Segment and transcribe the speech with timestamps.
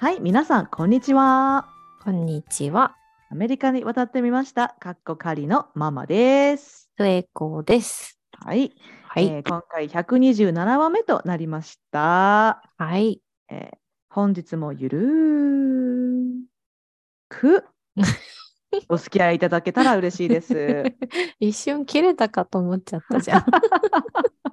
[0.00, 1.68] はい、皆さん、こんにちは。
[2.02, 2.96] こんにちは、
[3.30, 4.74] アメリカに渡ってみました。
[4.80, 6.90] かっこかりのママです。
[6.96, 8.18] 末子です。
[8.32, 12.62] はい、はい、えー今回127話目となりました。
[12.78, 13.20] はい、
[13.50, 13.76] えー
[14.08, 16.32] 本日もゆるー
[17.28, 17.66] く
[18.88, 20.82] お付き合いいただけたら嬉しいです。
[21.40, 23.44] 一瞬切れたかと思っちゃったじゃん。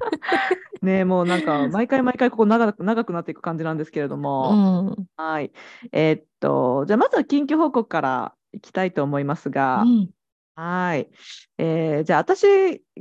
[0.82, 4.52] ねえもうなんか毎回毎回ここ長く長くなっていく感じなんですけれどうも、
[4.96, 5.52] ん、はい。
[5.92, 10.10] えーっと、じゃあまずは緊急報告からいきたいと思いますが、うん、
[10.56, 11.08] はい。
[11.58, 12.44] えーじゃあ私、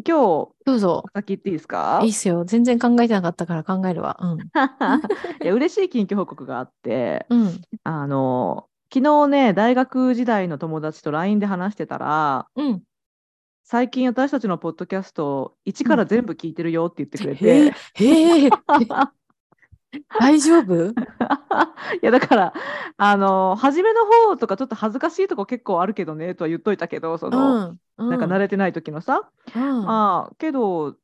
[0.05, 1.03] 今日、どうぞ。
[1.13, 2.02] 先言っていいですか？
[2.03, 2.44] いいっすよ。
[2.44, 4.17] 全然考えてなかったから考えるわ。
[4.22, 4.39] うん、
[5.41, 12.81] いや嬉しい緊急報告があって、うん、あの、昨日ね、大学時代の友達と LINE で話してたら、うん。
[13.72, 18.50] 最近私たちのポッドキャスト、一から全部聞いてるよって言ってくれへて、え、へえ、
[20.20, 20.88] 大丈夫？
[20.88, 20.94] い
[22.02, 22.53] やだから、
[22.98, 30.95] あの、初めの方とかちょっと恥ずかしいとこ結構あるけどねとは言っといたけど、その、うん、うん、なんか慣れてない時のさ、うん、ああ、けど、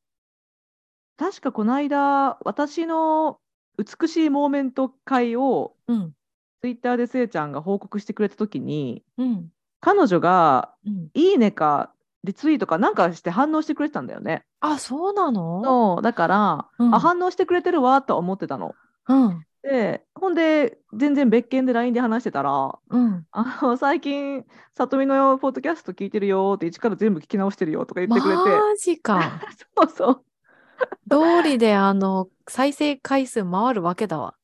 [1.18, 3.38] 確かこの間、私の
[3.78, 6.14] 美しいモーメント会をうん、
[6.62, 11.10] ツイッターでせいちゃんが報告してくれた時に、うん、彼女がうん。
[11.14, 11.92] いいねか
[12.26, 14.44] リツイートかなんかして反応してくれてたんだよね。
[14.60, 15.64] あ、そうなの？
[15.64, 18.76] そう、だから、うんあ、反応してくれてるわとは思ってたの。
[19.08, 23.26] うん、で、ほんで、全然別件で LINE で話してたら、うん。
[23.32, 24.44] あの最近、
[24.76, 29.42] さとみのポッドキャスト聞いてるよって、一から全部聞き直してるよとか言ってくれて、マジか。
[29.78, 30.26] そうそう。
[31.10, 34.36] 通りで、あの、再生回数回るわけだわ。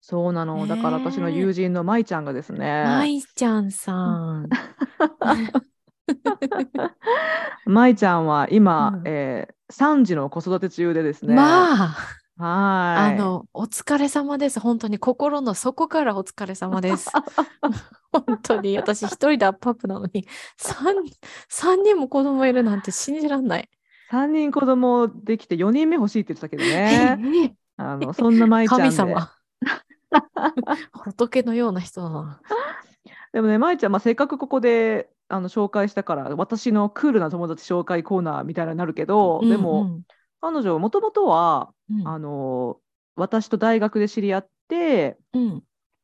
[0.00, 0.66] そうなの。
[0.66, 4.48] だから私の友人の舞ちゃんがですまね、いちゃんさん。
[7.66, 11.96] 舞ちゃんは今、うんえー、3児の子育て中でですね、まあ、
[12.38, 13.14] はーい。
[13.14, 14.60] あの、お疲れ様です。
[14.60, 17.10] 本当に心の底からお疲れ様です。
[18.12, 20.94] 本当に私一人でアップアップなのに、三
[21.48, 23.70] 三人も子供いるなんて信じらんない。
[24.10, 27.56] 3人子供できて4人目欲しいって言ってたけどね。
[27.78, 28.84] あのそんな舞ちゃんで。
[28.84, 29.32] 神様。
[30.92, 32.40] 仏のような人だな。
[33.32, 40.00] でもね、舞ちゃん、まあ、せっかくここであの紹介したから、私のクールな友達紹介コーナーみたいになるけど、でも、
[40.40, 42.00] 彼女、もともとは、うん。
[42.00, 42.78] うん、あの
[43.16, 45.62] 私と大学で知り合って、うん、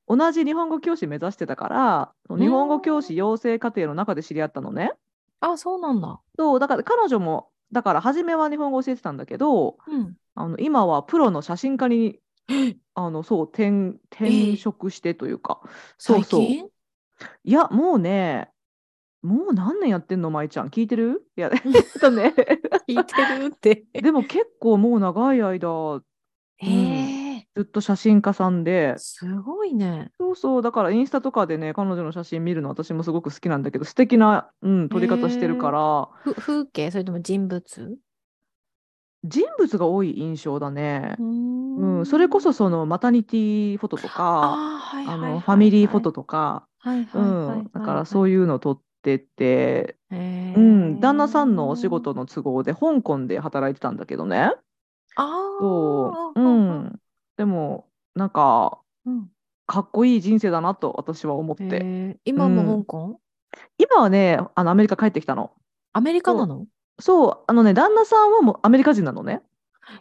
[0.08, 4.92] 同じ日本語教師目指してたから、日本語教師養成課程の中で知り合ったのね。
[5.40, 6.20] あ、そうなんだ。
[6.38, 10.14] そう、だから彼女も、だから初めは日本語教えてたんだけど、うん。
[10.34, 12.18] あの今はプロの写真家に
[12.94, 15.60] あのそう転転職してというか、
[15.98, 16.40] そうそう。
[16.40, 16.68] 最近？
[17.44, 18.51] いやもうね
[19.22, 20.68] もう何年やってんの舞ちゃん。
[20.68, 21.22] 聞いてる？
[21.36, 22.34] いや えっとね。
[22.88, 23.84] 聞いてるって。
[23.92, 26.02] でも結構もう長い間
[26.56, 28.94] へえ、ずっと写真家さんで。
[28.98, 30.10] すごいね。
[30.18, 30.62] そうそう。
[30.62, 36.08] だからインスタとかでね彼女の写真見るの私もすごく好きなんだけど素敵な、うん、撮り方してるから。
[36.22, 36.90] ふ風景？
[36.90, 37.98] それとも人物？
[39.24, 41.14] 人物が多い印象だね。
[41.20, 42.00] う、うん。
[42.00, 44.56] んそれこそそのマタニティフォトとか
[45.06, 54.52] あのファミリーフォトとか、だからそういうの撮ってて、へうん、旦那さんのおー仕事の都合で香港で働いてたんだけどね。
[55.16, 55.26] あ
[55.60, 57.00] そう、うーん。
[57.36, 59.28] でも、なんか、うん。
[59.66, 62.18] かっこいい人生だなと私は思って。
[62.24, 63.20] 今も香港？
[63.78, 65.52] 今はね、あのアメリカ帰ってきたの。
[65.92, 66.66] アメリカなの？
[66.98, 69.40] そう、あのね、旦那さんはもうアメリカ人なのね。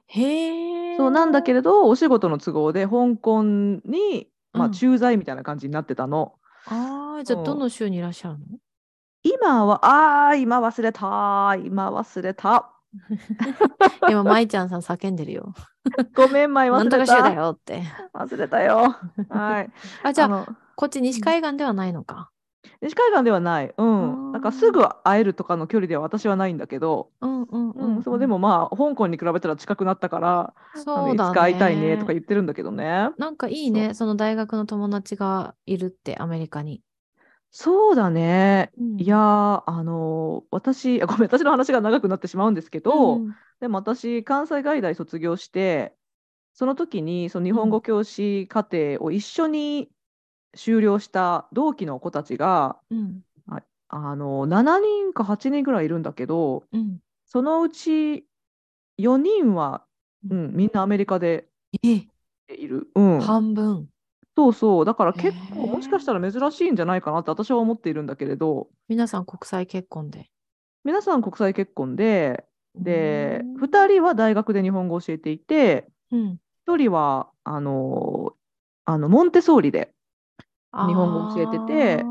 [0.07, 4.71] へえそうなんだけれど、お仕事の都合で香港に、まあ、うん。
[4.73, 6.33] 駐在みたいな感じになってたの。
[6.65, 8.45] ああじゃあどの州にいらっしゃるの？
[9.23, 12.71] 今は、あー、今忘れた、今忘れた。
[14.07, 15.53] 今舞ちゃんさん叫んでるよ
[16.13, 17.33] ごめん、前忘れなんとか州だた。
[17.33, 17.83] よって
[18.13, 18.95] 忘れたよ。
[19.29, 19.71] はい。
[20.03, 22.31] あじゃあのこっち西海岸ではないのか
[22.81, 23.73] 西海岸ではない。
[23.77, 24.31] うん。
[24.31, 33.09] なんかすぐ会えるとかの距離では私はないんだけど、うんうんううんんそうでもまあ、香港に比べたら近くなったから、そうだいつか会いたいねとかね言ってるんだけどね。
[33.17, 36.81] なんかいいねその大学の友達がいるってアメリカに
[37.51, 38.71] そうだね。
[38.77, 38.99] うん。
[38.99, 45.95] いやー、あのー私、あ ごめん、私の話が長くなってしまうんですけど、うんでも私、関西外大卒業して、
[46.53, 49.91] その時にその日本語教師課程を一緒に
[50.55, 53.23] 修了した同期の子たちが、うん。
[53.93, 56.99] あの7人か8人ぐらいいるんだけど、うん。
[57.25, 58.25] そのうち
[58.97, 59.85] 4人は、
[60.29, 61.47] ううん、みんなアメリカで
[61.83, 62.05] え。
[62.49, 62.89] いる。
[62.95, 63.89] うん、半分
[64.35, 64.85] そうそう。
[64.85, 70.29] だから結構もしかしたら珍しいんじゃないかなって私は思っているんだけれど、皆さん国際結婚で。
[70.83, 72.45] 皆さん国際結婚で、
[72.75, 73.63] で、うん。
[73.63, 76.39] 2人は大学で日本語を教えていて、うん。
[76.67, 78.33] 1人は、あの
[78.85, 79.93] あのモンテソーリで
[80.73, 82.05] 日本語を教えてて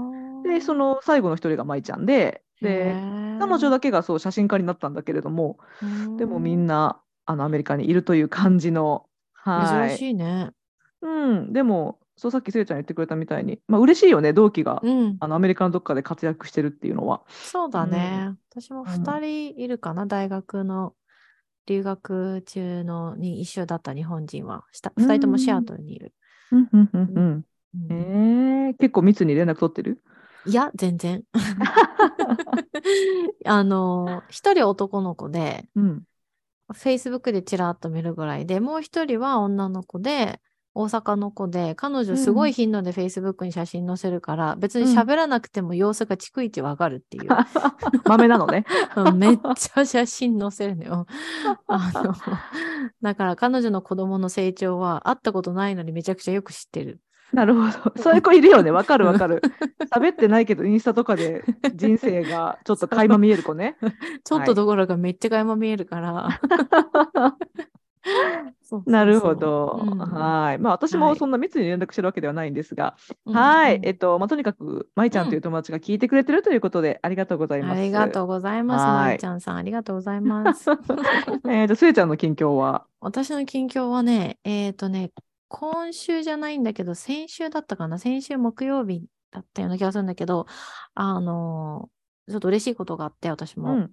[0.49, 2.95] でその、の最後の一人が舞ちゃんでで
[3.39, 5.59] 彼女だけがそう写真家になったんだけれども
[6.19, 9.89] でもみんな、なあのアメリカにいるという感じのはい。
[9.91, 10.51] 珍しいね。
[11.03, 17.23] うん、でもそうさっきせいちゃん言ってくれたみたいに、まあ嬉しいよね同期がうん、あのアメリカのどっかで活躍してるっていうのは。
[17.31, 18.35] そうだね。
[18.51, 20.93] 私もうん2人いるかな、大学の
[21.65, 26.13] 留学中のに一緒だった日本人は、したうん2人ともシアトルにいる。
[26.53, 27.45] うんうんうんうん
[27.89, 27.97] うん
[28.69, 30.03] えー、結構密に連絡取ってる？
[30.45, 31.23] いや、全然。
[33.47, 36.03] あの、一人男の子で、うん。
[36.75, 40.39] Facebook でちらっと見るぐらいで、もう一人は女の子で、
[40.75, 47.29] 大阪の子で、彼女すごい頻度で Facebook に写真載せるから、別に喋らなくても様子が逐一わかるっていう。
[48.07, 48.65] 豆なのね。
[48.97, 51.07] うんめっちゃ写真載せるのよ。
[51.67, 52.15] あの、
[53.03, 57.01] だから彼女の子供の成長は会ったことないのにめちゃくちゃよく知ってる。
[57.33, 58.03] なるほど。
[58.03, 58.71] そういう子いるよね。
[58.71, 59.41] わかるわかる。
[59.95, 61.45] 喋ってないけど、インスタとかで
[61.75, 63.77] 人生がちょっと垣間見える子ね。
[64.25, 66.41] ちょっとどころかめっちゃ垣間見えるから。
[68.87, 69.81] なるほど。
[69.83, 70.59] うんはい。
[70.59, 73.77] まあ私はいもそんな密に連絡してるわけではないんですが、うんはい。
[73.77, 77.79] うんえっと、まあとにかく、まいちゃんという友達が聞いてくれてるということで、ありがとうございます。
[77.79, 78.85] ありがとうございます。
[78.85, 80.71] はいまいちゃんさん、ありがとうございます。
[81.49, 85.13] えっと、すえちゃんの近況は、私の近況はね、えっ、とね、
[85.49, 90.47] 今週じゃないんだけど、先週だったかな、先週木曜日だったような気がするんだけど、
[90.95, 91.89] あの
[92.29, 93.73] ちょっと嬉しいことがあって、私も。
[93.73, 93.91] うん。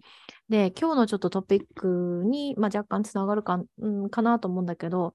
[0.50, 5.14] で、今日のちょっとトピックに、まあ、若干つながるか,、うん、かなと思うんだけど、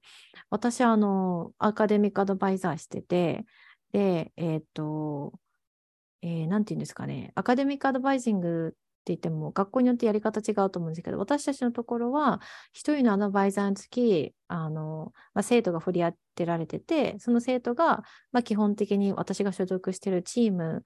[0.49, 3.45] 私は、あの、アカデミックアドバイザーしてて、
[3.91, 5.33] で、えっ、と、
[6.21, 8.77] えーなんて言うんですかね、アカデミックアドバイジングって
[9.07, 12.39] 言っても、学校によってやり方違うと思うんですけど、私たちのところは、
[12.71, 20.83] 一人のアドバイザーにつき、あの、まあ、生徒が振り当てられてて、その生徒が、まあ、基本的に私が所属しているチーム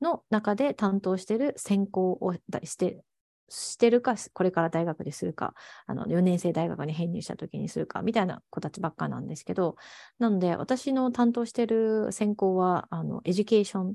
[0.00, 3.04] の中で担当している専攻をして、
[3.50, 5.54] してるか、これから大学でするか、
[5.86, 9.76] あの4年制大学に編入した時にするかみたいな子たちばっかなんですけど、
[10.18, 13.94] なので私の担当してる専攻は、あの education、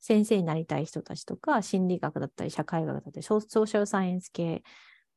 [0.00, 4.62] 先生になりたい人たちとか、心理学だったり、社会学だったり、 social science 系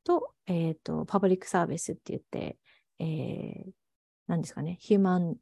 [0.04, 2.58] と、えっ、と、 public service って言って、
[3.00, 3.72] えー、
[4.28, 5.36] 何ですかね、 human、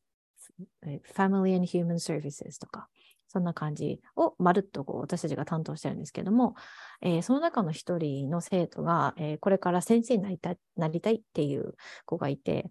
[0.84, 2.88] えー Family and Human Services とか、
[3.28, 6.56] そんな感じをまるっとこう私たちが担当してるんですけども、
[7.02, 11.76] えーその中の一人の生徒が、えーこれから先生になりたいなりたいっていう
[12.06, 12.70] 子がいて、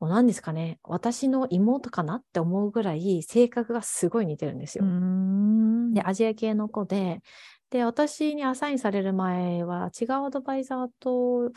[0.00, 4.84] もう何ですかね、私の妹かなって思うぐらい性格がすごい似てるんですよ。
[4.84, 7.20] んで、アジア系の子で、
[7.70, 11.52] で、私にアサインされる前は違うアドバイザーと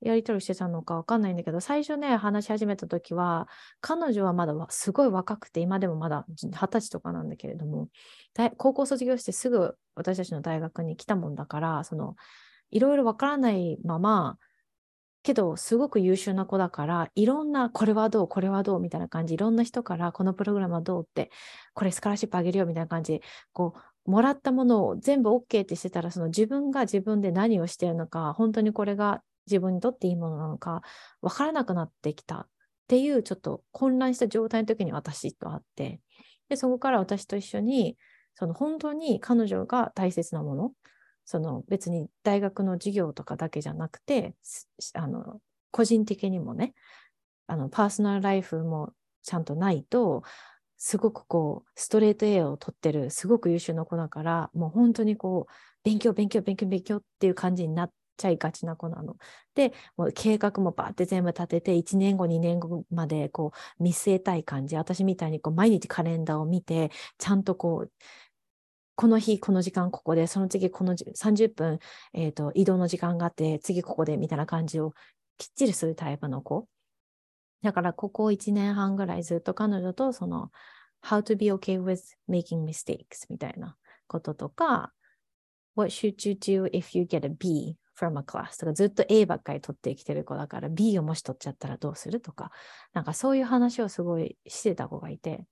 [0.00, 3.48] やり取りしてたのかわかんないんだけど、最初ね、話し始めた時は、
[3.80, 7.88] 彼女はまだすごい若くて、今でもまだ二十歳とかなんだけれども、
[8.56, 12.16] 高校卒業してすぐ私たちの大学に来たもんだから、その、
[12.70, 14.38] いろいろわからないまま、
[15.22, 21.30] けど、すごく優秀な子だから、いろんな、これはどう、これはどうみたいな感じ、いろんな人から、このプログラムはどうって、
[21.74, 23.20] これスカラシップあげるよみたいな感じ、
[23.52, 23.74] こ
[24.06, 30.82] う、もらったものを全部 OK ってしてたら、その自分が自分で何をしてるのか、本当にこれが自分にとっていいものなのか、
[31.20, 32.46] わからなくなってきたっ
[32.88, 36.00] ていう、ちょっと混乱した状態の時に私と会って、
[36.48, 37.96] で、そこから私と一緒に、
[38.34, 40.72] その本当に彼女が大切なもの、
[41.24, 44.34] その別に大学の授業とかだけじゃなくて、
[44.94, 45.40] あの
[45.70, 46.74] 個人的にもね、
[47.46, 48.92] あのパーソナルライフも
[49.22, 50.22] ちゃんとないと、
[50.76, 55.52] すごくこう、ストレート A を取ってる、すごく優秀な子だから、もう本当にこう、
[55.84, 59.16] 勉強、勉強、勉強、勉強っていう感じになっちゃいがちな子なの。
[59.54, 64.76] で、もう計画もバーって全部立てて、1年後、2年後までこう見据えたい感じ。
[64.76, 67.92] 私みたいにこう毎日カレンダーを見て、ちゃんとこう、
[68.96, 71.78] この日、この時間ここで、その次、このじ30分、
[72.12, 74.92] えーと、移動の時間があって、次ここでみたいな感じを
[75.38, 76.68] きっちりするタイプの子。
[77.62, 80.50] だから、ここ1年半ぐらいずっと彼女と、その、
[81.02, 81.98] how to be okay with
[82.28, 84.92] making mistakes みたいなこととか、
[85.74, 92.50] what should you do if you get a B from a class とか、ずっと A ばっかり取ってきてる子だから、B をもし取っちゃったらどうするとか、
[92.94, 95.44] なんかそういう話をすごいしてた子がいて、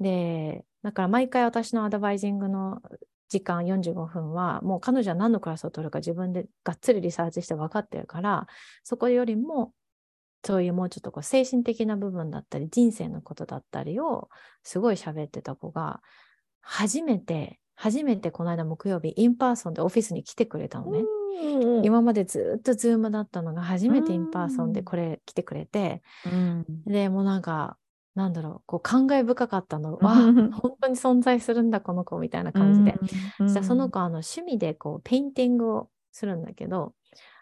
[0.00, 2.80] で、だから毎回私の advising の
[3.28, 8.46] 時間45分は、もう彼女は何のクラスを取るか自分でがっつりリサーチして分かってるから、
[8.84, 9.72] そこよりも、
[10.44, 14.28] そういうもうちょっとこう精神的な部分だったり、人生のことだったりを
[14.62, 16.00] すごい喋ってた子が、
[16.60, 21.02] 初めて、初めてこの間木曜日、 in person でオフィスに来てくれたのね。
[21.38, 26.64] うん今までずっと Zoom だったのが初めて in person うんでこれ来てくれて、うん。
[26.86, 27.76] でもうなんか
[28.16, 29.98] なんだろう、こう感慨深かったの。
[30.00, 32.98] わあ、本当に存在するんだ、この子みたいな感じで。
[33.40, 36.94] うんそしたらその子、あの趣味でこう painting をするんだけど、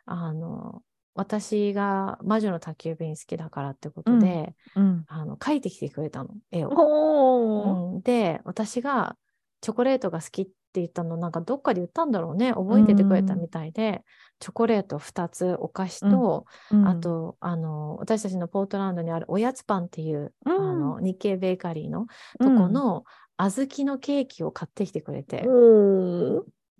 [0.04, 0.82] あの、
[1.14, 8.00] 私が魔女の宅急便好きだからってことで、うん、あの描いてきてくれたの、絵を。
[8.02, 9.16] で、私が
[9.60, 12.52] チョコレートが好きって言ったの、なんかどっかで言ったんだろうね。
[12.52, 14.02] 覚えててくれたみたいで、
[14.40, 16.88] チョコレート2つ、お菓子と、うん。
[16.88, 20.52] あ、と、あの、私たちのポートランドにあるおやつパンっていう、うん。
[20.52, 22.06] あの、日系ベーカリーの
[22.38, 23.04] とこの
[23.38, 25.48] 小豆のケーキを買ってきてくれて、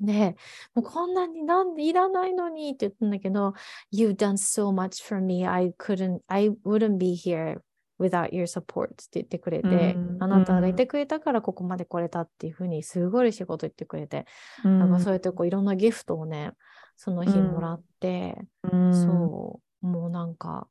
[0.01, 0.37] で、
[0.75, 3.55] もうこんなになんでいらないのにって言ったんだけど、
[3.93, 5.47] You've done so much for me.
[5.47, 7.61] I couldn't, I wouldn't be here
[8.01, 10.23] without your support って言ってくれて、うん。
[10.23, 14.27] あなたがいてくれたからここまで来れたっていうふうにすごい嬉しいこと言ってくれて、
[14.65, 14.91] うんなん。
[14.91, 16.53] かそうやってこういろんなギフトをね、
[16.97, 18.37] その日もらって、
[18.73, 18.95] うん。
[18.95, 20.69] そう、もうなんか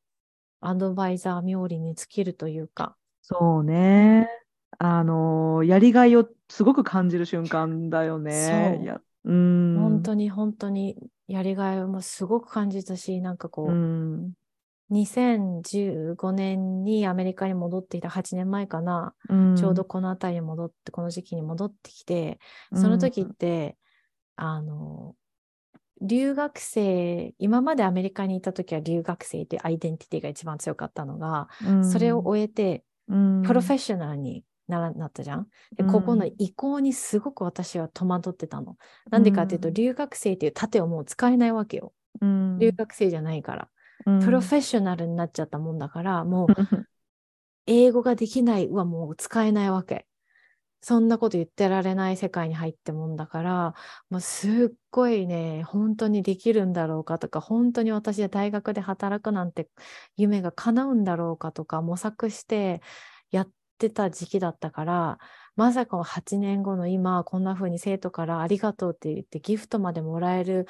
[0.62, 4.30] アドバイザー冥利に尽きるというか、そうね。
[4.80, 8.76] あのーやりがいをすごく感じる瞬間だよね。
[8.78, 8.86] そう。
[8.86, 14.34] やうん、本当に本当にやりがいをもすごく感じたし、なんかこう、うん
[14.92, 22.40] 2015年にアメリカに戻ってきた8年前かな、うんちょうどこの辺りに戻って、この時期に戻ってきて、
[22.74, 23.78] その時って、
[24.36, 25.16] あの、
[26.02, 35.48] 留学生、今までアメリカにいた時は留学生ってアイデンティティが一番強かったのが、うんそれを終えて、うんプロフェッショナルにならなったじゃん。
[35.76, 38.78] で、うんここの移行にすごく私は戸惑ってたの。
[39.10, 41.94] なんでかっていうと、うん留学生っていう盾をもう使えないわけよ。
[42.22, 43.70] うん留学生じゃないから。
[44.04, 46.48] プロフェッショナルになっちゃったもんだから、もう
[47.66, 50.08] 英語ができないはもう使えないわけ。
[50.82, 53.74] そんなこと言ってられない世界に入ってもんだから、
[54.10, 59.70] もうすっごいね、本当にできるんだろうかとか、本当に私は大学で働くなんて
[60.18, 62.82] 夢が叶うんだろうかとか模索して
[63.32, 65.20] やってた時期だったから、
[65.56, 70.68] まさか8年後の今、こんな風に生徒からありがとうって言ってギフトまでもらえる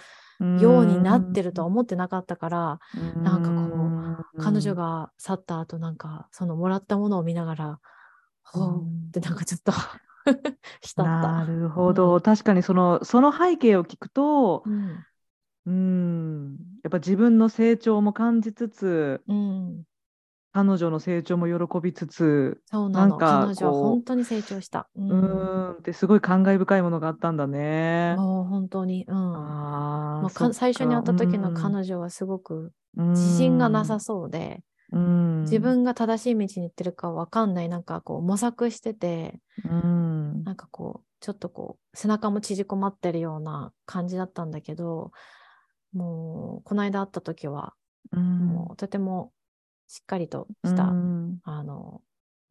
[0.57, 2.79] ようになってるとは思ってなかったから、
[3.23, 7.79] なんかこう彼女が去った後なんかそのもらったものを見ながら、
[8.43, 9.71] ほうってなんかちょっと
[10.81, 11.27] 浸った。
[11.27, 15.05] なるほど、確かにそのその背景を聞くとうん。
[15.65, 19.85] うんやっぱ自分の成長も感じつつうん。
[20.53, 23.17] 彼女の成長も喜びつつそうなの。
[23.17, 24.87] 彼女は本当に成長した。
[24.95, 25.01] う。
[25.01, 28.15] うんんってすごい感慨深いものがあったんだね。
[28.17, 29.05] もう本当に。
[29.07, 29.15] うん。
[29.15, 45.11] あーもうか最初に会った時の女、彼女はすごく自信がなさそそうで、うん、自分が正しい道に行ってるかわかんない、なんかこう模索してて、うんなんかこう、ちょっとこう、背中も縮こまってるような感じだったんだけど、
[45.93, 47.73] もう、この間会った時は、
[48.11, 49.31] うんもうとても
[49.87, 51.39] しっかりとした、うん。
[51.43, 52.01] あの、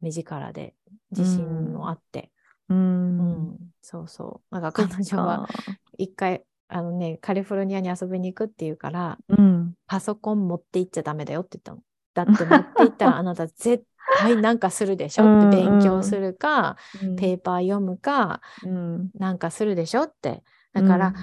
[0.01, 0.75] 目力で
[1.11, 2.31] 自信もあって、
[2.69, 4.55] ううん、んそうそう。
[4.55, 5.49] なんか彼女は
[5.97, 9.75] 一回、あのね、カリフォルニアに遊びに行くっていうから、うん。
[9.85, 11.81] パソコン持って行っちゃダメだよって言ったの。
[12.13, 13.83] だって持って行ったらあなた絶
[14.19, 16.77] 対なんかするでしょって勉強するか、
[17.17, 19.11] ペーパー読むか、うん。
[19.15, 20.43] なんかするでしょって。
[20.73, 21.13] だから、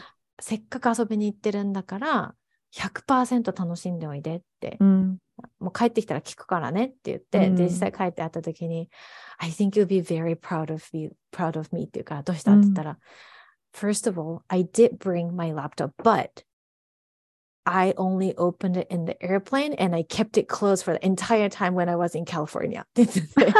[0.40, 2.34] せっかく遊びに行ってるんだから、
[2.74, 5.18] 100%楽しんでおいでって、うん
[5.58, 8.90] もう帰ってきたら聞くからねって言って、うんで、実際帰って会った時に、
[9.38, 12.98] I think you'll be very proud of you, proud of me っていうから、どうしたって言ったら、
[13.74, 16.44] First of all, I did bring my laptop, but
[17.72, 21.48] I only opened it in the airplane and I kept it closed for the entire
[21.48, 23.52] time when I was in California って言ってて、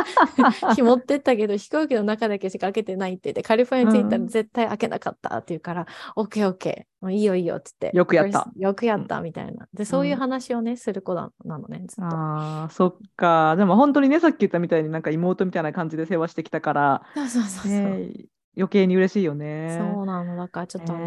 [0.74, 5.86] 日持ってったけど飛行機の中だけしか開けてないって言って、カリフォルニアに着いたらうん絶対開けなかったって言うから、
[6.16, 7.96] OK, OK, もういいよいいよって言って。
[7.98, 9.68] よくやったよくやったみたいな。
[9.72, 12.04] で、そういう話をね、する子ななのね、ずっと。
[12.04, 17.70] ああそっかでも本当にねさっき言ったみたいになんか妹みたいな感じで世話してきたから、そうそうそうそう。
[17.70, 18.10] ね、
[18.56, 19.78] 余計に嬉しいよね。
[19.94, 20.36] そうなの。
[20.36, 21.04] だからちょっとあの、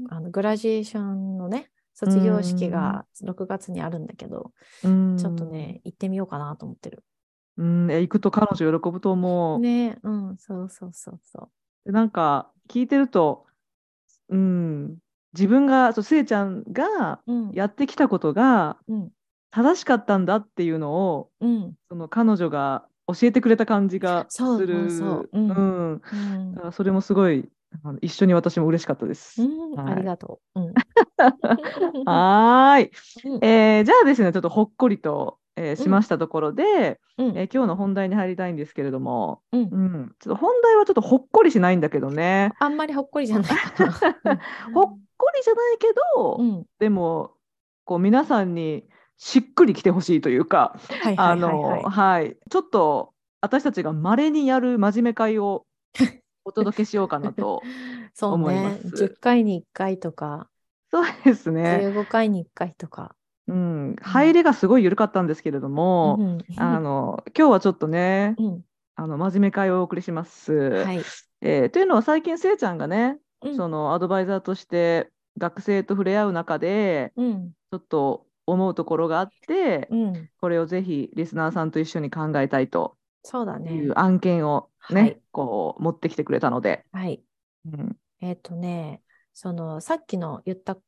[0.00, 4.52] ねあのグラジュエーションのね、卒業式が6月にあるんだけど、
[4.84, 7.02] うんちょっとね、行ってみようかなと思ってる。
[7.56, 9.58] うん、え行くと彼女喜ぶと思う。
[9.58, 11.48] ねうん、そうそうそうそ
[11.86, 13.46] でなんか聞いてると、
[14.28, 14.98] うん、
[15.32, 17.32] 自分がそうせいちゃんがう。
[17.32, 17.50] うん。
[17.52, 19.10] やってきたことがうん。
[19.50, 21.74] 正しかったんだっていうのをうん。
[21.88, 24.90] その彼女が教えてくれた感じがすそうる。
[24.90, 27.48] そうそううんうんうんだからそれもすごい
[27.84, 29.42] あの一緒に私も嬉しかったです。
[29.42, 30.60] うん、はいありがとう。
[30.60, 30.74] うん。
[32.04, 32.90] はーい、
[33.24, 42.52] うんえーじゃあですねちょっとほっこりと、えーしましたところで、うんえー今日の本題に入りたいんですけれども、うんうん、ちょっと本題はちょっとほっこりしないんだけどね。
[42.58, 43.46] あんまりほっこりじゃない。
[44.74, 46.66] ほっこりじゃないけど、うん。
[46.78, 47.32] でも
[47.84, 48.84] こう皆さんに
[49.16, 50.78] しっくりきてほしいというか、
[51.16, 51.82] あのはい。
[51.82, 55.64] はい、ちょっと私たちが稀にやる真面目会を
[56.46, 57.60] お届けしようかなと。
[58.14, 58.78] そう思いまね。
[58.78, 60.48] す10回に1回とか、
[60.90, 61.80] そうですね。
[61.82, 63.14] 15回に1回とか。
[63.48, 68.64] うん、入りがすごい緩かったんですけれども、うんあの今日はちょっとね、うん
[68.98, 70.52] あの真面目会をお送りします。
[70.52, 71.00] はい。
[71.42, 77.50] えーというのは最近せいちゃんがね、うんそのアドバイザーとして学生と触れ合う中でうん。
[77.72, 80.30] ちょっと思うところがあって、うん。
[80.40, 82.96] これをぜひリスナーさんと一緒に考えたいと
[83.26, 83.92] そうだいねう。
[83.96, 85.20] 案件をね、はい。
[85.32, 87.20] こう持ってきてくれたので、はい。
[87.66, 87.96] うん。
[88.20, 89.02] えっ、とね、
[89.34, 90.78] そのさっきの言った、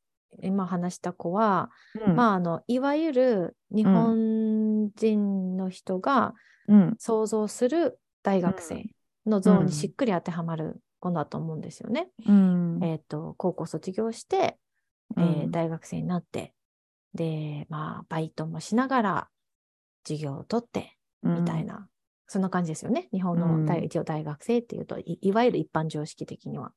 [0.40, 1.70] 今話した子は、
[2.06, 2.14] うん。
[2.16, 6.34] まあ、あの、いわゆる日本人の人が
[6.68, 6.96] うん。
[6.98, 8.84] 想像する大学生
[9.26, 12.08] の像にしっくり当てはまる子だと思うんですよね。
[12.24, 12.78] うん。
[12.82, 14.58] えっ、と、高校卒業して、
[15.16, 16.54] えー大学生になって、
[17.14, 19.28] で、まあ、バイトもしながら
[20.06, 21.88] 授業を取って、みたいな、
[22.28, 23.08] そんな感じですよね。
[23.12, 26.72] 日本の大、うん一応大学生っていうとい、いわゆる一般常識的には、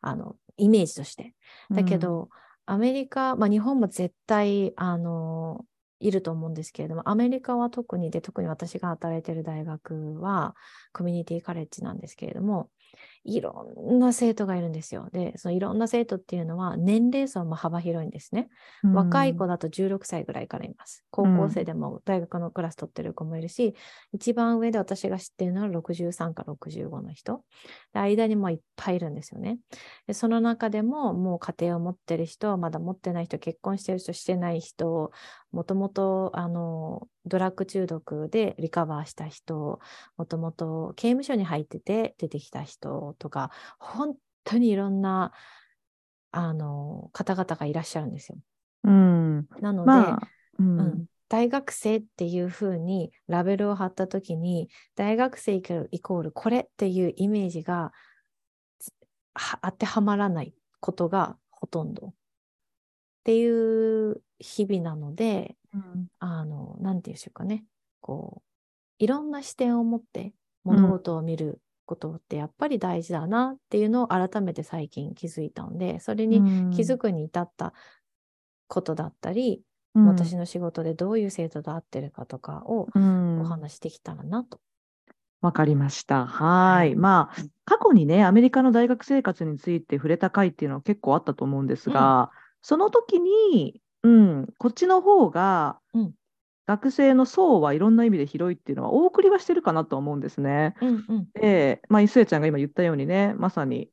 [0.00, 1.34] あの、イメージとして。
[1.70, 2.28] だけ、ど、
[2.66, 5.64] アメリカ、まあ日本も絶対、あの、
[5.98, 10.54] いると思うんですけれども、アメリカは特にで、特に私が働いている大学は、
[10.92, 12.70] コミュニティカレッジなんですけれども、
[13.24, 15.08] いろんな生徒がいるんですよ。
[15.12, 18.48] で、そのいろんな生徒っていうのは、年齢層も幅広いんですね。
[18.84, 21.04] うん若い子だと16歳ぐらいからいます。
[21.10, 23.74] 高校生でも大学のクラス取ってる子もいるし、
[24.12, 27.44] 一番上で私が知ってるのは63か65の人。
[27.92, 29.58] で間にもいっぱいいるんですよね。
[30.06, 35.10] でその中でももう家庭を持ってる人、まだ持ってない人、結婚してる人、してない人、
[35.52, 39.78] もともとあのドラッグ中毒でリカバーした人、
[40.16, 45.32] もともと刑務所に入ってて出てきた人とか、本当にいろんな
[46.30, 48.38] あの方々がいらっしゃるんですよ。
[48.84, 50.78] うん、なので、まあ、うん。
[50.78, 51.06] うん。
[51.28, 57.92] 大学生っていう風にラベルを貼った時に大学生イコールこれっていうイメージが
[59.62, 62.08] 当てはまらないことがほとんど。
[62.08, 62.12] っ
[63.24, 66.06] ていう日々なのでうん。
[66.18, 67.64] あのなんていうんでしょうかね。
[68.02, 68.42] こう
[68.98, 70.34] いろんな視点を持って
[70.64, 76.40] 物事を見ることってやっぱり大事だなっていうのを改めて最近気づいたのでそれに
[76.74, 77.72] 気づくに至った
[78.68, 84.58] ことだったり、うん私の仕事でどういう生徒と会ってるかとかをうんお話しできたらなと。
[85.42, 86.24] わかりました。
[86.24, 86.94] ははいい。
[86.94, 92.30] まあ、過去にね、アメリカの大学生活について触れた回っていうのは結構あったと思うんですが、
[92.62, 96.12] その時に、うん、こっちの方が、うん
[96.66, 100.74] 学生の層はいろんな意味で広いっていうのは、大送りはしてるかなと思うんですね。
[100.80, 101.28] うんうん。
[101.34, 103.90] で、まあ、いすえちゃんが今言ったようにね、まさに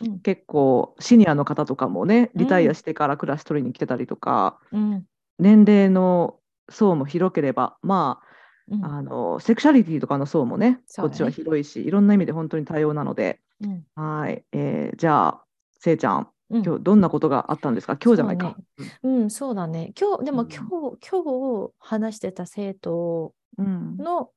[0.00, 0.20] うん。
[0.20, 5.04] 結構シニアの方とかもね、リタイうんアしてからクラス取りに来てたりとか、うん。
[5.38, 8.28] 年齢の層も広ければ、まあ、
[8.70, 8.84] うん。
[8.84, 10.80] あのセクシャリティとかの層もね、ね。
[10.96, 13.82] こっちは広いし、いろんな意味で本当に多様なので、うん。
[13.94, 15.44] はい、えーじゃあ、
[15.78, 16.28] せいちゃん
[16.60, 17.96] 今日どんなことがあったんですか？
[17.96, 18.56] 今日じゃないか。
[19.02, 19.92] うん、そうだね。
[19.98, 23.96] 今日、でもうん今日、今日話してた生徒うん。
[23.96, 24.30] の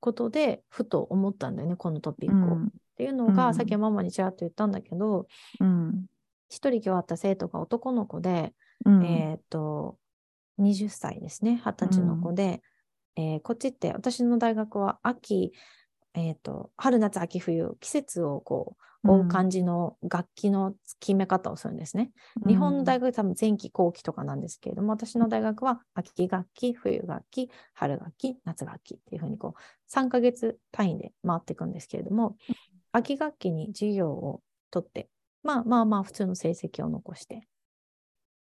[0.00, 2.56] ことで、ふと思ったんだよね、このトピックを。
[2.56, 2.72] っうん。
[2.96, 5.26] ていうのが、うんさっきママにちらっと言ったんだけど、
[5.60, 6.06] うん。
[6.48, 8.52] 一人今日会った生徒が男の子で、
[8.84, 9.04] うん。
[9.04, 9.96] えっと、
[10.58, 12.62] 20歳ですね、20歳の子で、
[13.16, 15.52] えーこっちって私の大学は秋、
[16.14, 22.12] えっと、春夏秋冬、季節をこう追う感じの楽器の決め方をするんですね。
[22.46, 32.36] 日本の大学多分前期後期とかなんですけれども、私の大学は秋学期、冬学期、春学期、夏学期っていうふうにこう3ヶ月単位で回っていくんですけれども、
[32.92, 35.08] 秋学期に授業を取って、
[35.42, 37.48] まあまあまあ普通の成績を残して、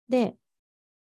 [0.08, 0.36] で、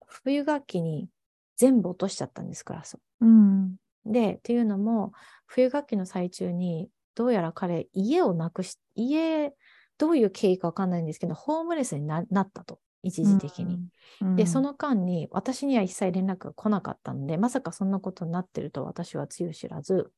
[0.05, 1.09] 冬学期に
[1.55, 2.99] 全部落としちゃったんです、クラスを。
[3.21, 3.75] うん。
[4.05, 5.13] で、っていうのも、
[5.45, 9.53] 冬学期の最中に、どうやら彼、家をなくし、家、
[9.97, 13.77] どういう経緯かわかんないんですけど、ホームレスにななったと、一時的に。
[14.21, 14.35] うん。
[14.37, 20.13] で、その間に、私には一切連絡が来なかったので、まさかそんなことになってると私はつゆ知らず、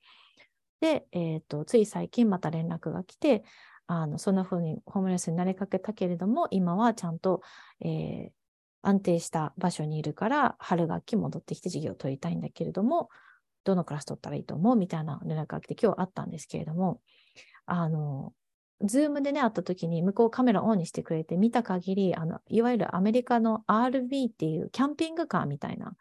[0.79, 3.45] で、えっ、と、つい最近また連絡が来て、
[3.87, 7.41] あの、そんな風にホームレスになりかけたけれども、今はちゃんと、
[7.79, 8.31] えー
[8.83, 13.09] 安定した場所にいるから、春学期戻ってきて授業を取りたいんだけれども、
[13.63, 14.76] どのクラス取ったらいいと思う？
[14.76, 17.02] みたいな連絡が来て、今日あったんですけれども、
[17.65, 18.34] あの、
[18.84, 25.93] Zoom でね、会った時に向こうカメラオンにしてくれて、見た限り、あの、いわゆるアメリカの RV っていうキャンピングカーみたいな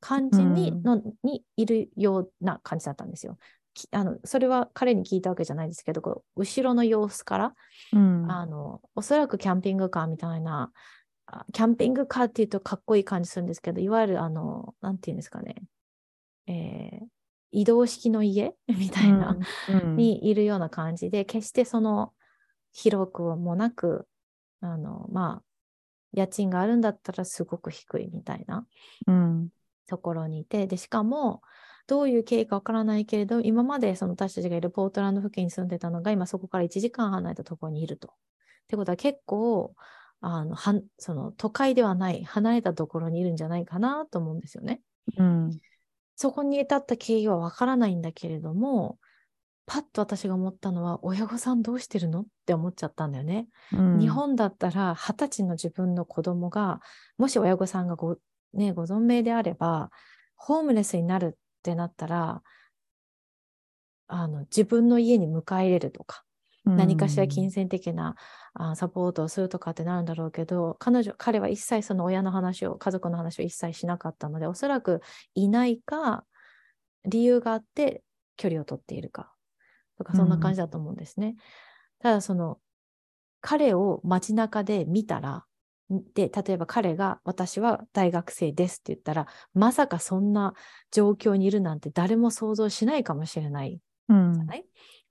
[0.00, 3.38] 感じに,、うんのにいるような感じだったんですよ。
[3.72, 7.54] きあのそれは彼に聞いたわけじゃないですけど、こう後ろの様子から、
[7.92, 8.30] うん。
[8.30, 10.72] あの、おそらくキャンピングカーみたいな、
[11.26, 15.56] あキャンピングカーっていうとかっこいい感じするんですけど、いわゆるあの、なんていうんですかね、
[16.46, 17.06] えー
[17.52, 18.54] 移動式の家？
[18.68, 19.36] みたいな、
[19.70, 22.12] うんにいるような感じで、決してその
[22.72, 24.06] 広くもなく、
[24.60, 25.42] あの、まあ、
[26.12, 28.66] 家賃があるんだったらすごく低いみたいな
[29.06, 29.48] うん。
[29.86, 31.40] ところにいて、で、しかも、
[31.86, 38.08] どういう経緯かわからないけれど、今までその私たちがいるポートランド付近に住んでたのが、今そこから1時間離れたところにいると。
[38.08, 38.10] っ
[38.66, 39.74] てことは結構、
[40.20, 44.82] あの、はんその都会ではない、離れたところにいるんじゃないかなと思うんですよね。
[45.16, 45.60] うん
[46.16, 48.98] そこに至った経緯はわからないんだけれども、
[49.66, 53.48] パッと私が思ったのは、親御さんどうしてるのって思っちゃったんだよね。
[53.72, 56.80] うん日本だったら、二十歳の自分の子供が、
[57.18, 58.16] もし親御さんがご,、
[58.54, 59.90] ね、ご存命であれば、
[60.36, 62.42] ホームレスになるってなったら、
[64.08, 66.24] あの自分の家に迎え入れるとか、
[66.74, 68.16] 何かしら金銭的な
[68.54, 75.00] あサポートをするとかってなるんだろうけど、彼女、彼は一切その親の話を、家族の話を一切しなかったので、おそらく
[75.34, 76.26] いないか、
[77.04, 78.04] 理由があって
[78.36, 79.34] 距離を取っているか、
[79.98, 81.36] とか、そんな感じだと思うんですね。
[82.00, 82.60] ただ、その、
[83.40, 85.46] 彼を街中で見たら、
[85.90, 90.54] で、例えば彼が私は大学生ですって言ったら、まさかそんな
[90.90, 94.32] 状況にいるなんて誰も想像しないかもしれないうん。
[94.32, 94.66] じゃない、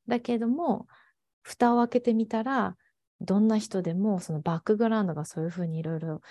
[0.08, 0.88] だけども、
[1.45, 2.75] 蓋を開けてみたら、
[3.21, 6.21] どんな人でもそのバックグラウンドがそういうふうにいろいろ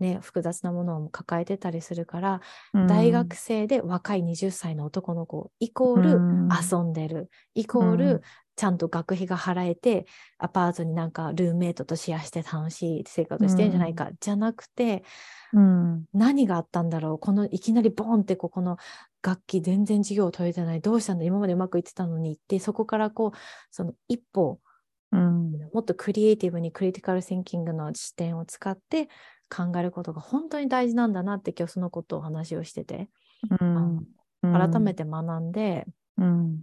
[0.00, 2.40] ね、複雑なものを抱えてたりするから、
[2.72, 2.84] うん。
[2.86, 6.72] 大学生で若い20歳の男の子イコールうん。
[6.72, 8.18] 遊んでる、イコーうん。
[8.18, 8.22] ル
[8.56, 10.06] ちゃんと学費が払えて、
[10.38, 15.04] アパートになんかルームメイトとシェアして楽しい生活してんじゃないか、じゃなくて、
[15.52, 16.06] うん。
[16.12, 18.76] 何があったんだろうこのいきなりボンってここの
[19.22, 23.38] 楽器全然授業を取れてないどうしたんだ今までうまくいってたのにってそこからこう
[23.70, 24.60] その一歩
[25.14, 25.52] うん。
[25.72, 29.08] もっとクリエイティブにクリティカル・シンキングの視点を使って
[29.48, 33.08] 考えることが本当に大事なんだなって今日そのことを話をしてて、
[33.60, 34.04] うん。
[34.42, 35.86] 改めて学んで、
[36.18, 36.62] うん。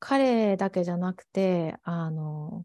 [0.00, 2.64] 彼だけじゃなくてあの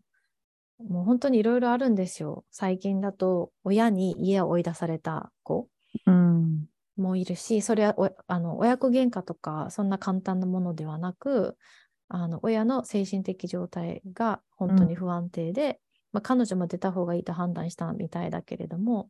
[0.79, 2.43] もう本当にいろいろあるんですよ。
[2.49, 5.67] 最近だと親に家を追い出された子
[6.05, 6.65] うん。
[6.97, 11.57] もいるし、それはおあの親子喧嘩とか、そんな簡単なものではなく、
[12.09, 15.79] あの親の精神的状態が本当に不安定で、
[16.13, 19.09] まあ、彼女も出た方がいいと判断したみたいだけれども、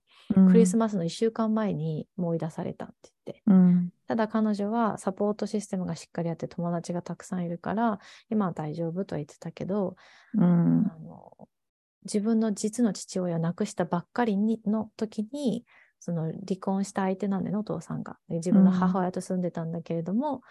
[0.52, 3.90] クリスマスの1週間前にもう追い出されたって言って、うん。
[4.08, 9.96] ただ彼女はサポートシステムがしっかりあって友達がたくさんいるから、今は大丈夫とは言ってたけど、
[10.34, 10.44] うん。
[10.44, 11.48] あの
[12.04, 15.66] 自分の実の父親を亡くしたばっかりにの時に
[16.00, 18.18] その離婚した相手なんだよねお父さんが。
[18.30, 20.42] で自分の母親と住んでたんだけれども、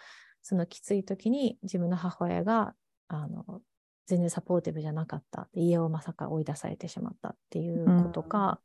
[0.47, 2.73] そのきつい時に自分の母親が
[3.09, 3.59] あの
[4.05, 8.61] 全然サポーティブじゃなかったで家をまさか追い出されてしまったっていうことか、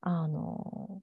[0.00, 1.02] あの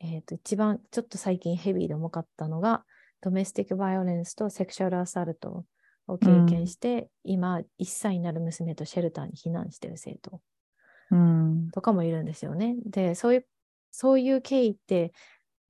[0.00, 2.82] えー、と一番ちょっと最近ヘビーで重かったのが
[3.20, 5.64] ドメスティック・バイオレンスとセクシュアル・アサルト
[6.08, 10.40] を経験して、今1歳になる娘とシェルターに避難してる生徒
[11.12, 11.70] うん。
[11.70, 12.74] とかもいるんですよね。
[12.84, 13.46] でそういう
[13.92, 15.12] そういう経緯って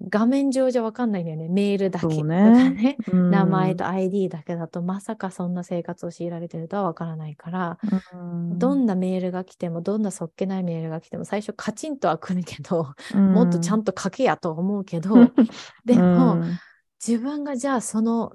[0.00, 1.48] 画面上じゃ分かんないんだよね。
[1.48, 2.70] メールだけとかね。
[2.70, 3.30] ねうん。
[3.30, 7.78] 名前と ID だけだとまさかそんな生活を強いられてるとは分からないから、
[8.12, 8.58] うん。
[8.58, 15.14] どんなメールが来てもどんなそっけないメールが来ても最初カチンとは来るけど、もっとちゃんと書けやと思うけど、
[15.84, 16.58] でも、うん
[17.06, 18.32] 自分がじゃあその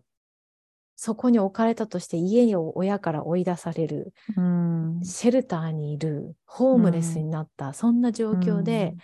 [0.95, 4.99] そこに置かれたとして家に親から追い出されるうん。
[5.03, 8.95] シェルターにいるホームレスになった、そんな状況で、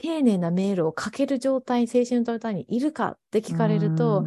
[0.00, 4.24] 丁寧なメールを書ける状態精神状態にいるかって聞かれると、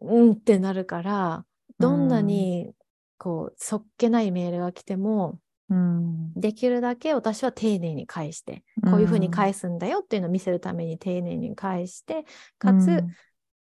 [0.00, 1.44] うん、ってなるから
[1.78, 2.72] どんなに
[3.18, 5.38] こうそっけないメールが来ても
[5.70, 6.32] うん。
[6.34, 12.24] できるだけ私は丁寧に返してこういうふうに返すんだよっていうのを見せるために丁寧に返して
[12.58, 13.02] かつ、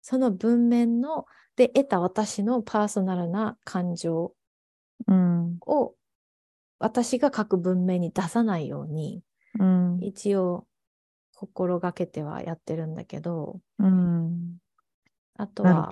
[0.02, 4.32] その文面ので得た私のパーソナルな感情
[5.06, 5.58] うん。
[5.66, 5.94] を
[6.78, 9.22] 私が書く文面に出さないように
[9.58, 9.98] うん。
[10.02, 10.66] 一応
[11.36, 13.60] 心がけてはやってるんだけど。
[13.78, 14.56] うん。
[15.38, 15.90] あとは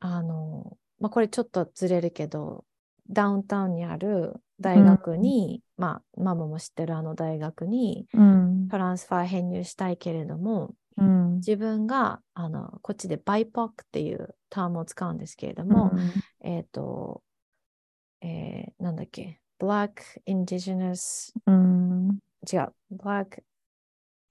[0.00, 2.64] あの、まあ、これちょっとずれるけど
[3.08, 8.68] ダウンタウンにある大学に、まあママも知ってるあの大学にうん。
[8.68, 11.34] トランスファー編入したいけれどもうん。
[11.36, 15.92] 自分があのこっちでバイポックっていうタームを使うんですけれども、
[16.42, 17.22] えっ、と、
[18.20, 19.92] えーなんだっけ、Black
[20.26, 23.42] Indigenous、うん違う、Black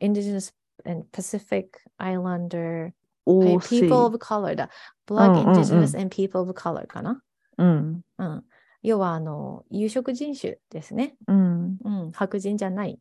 [0.02, 0.54] Indigenous
[0.86, 2.92] and Pacific Islander
[3.26, 4.70] お People of Color だ。
[5.08, 7.22] Black Indigenous and People of Color かな？
[7.58, 8.44] うんうん。
[8.82, 11.16] 要は、あの、有色人種ですね。
[11.28, 12.12] うんうん。
[12.12, 13.00] 白人じゃない。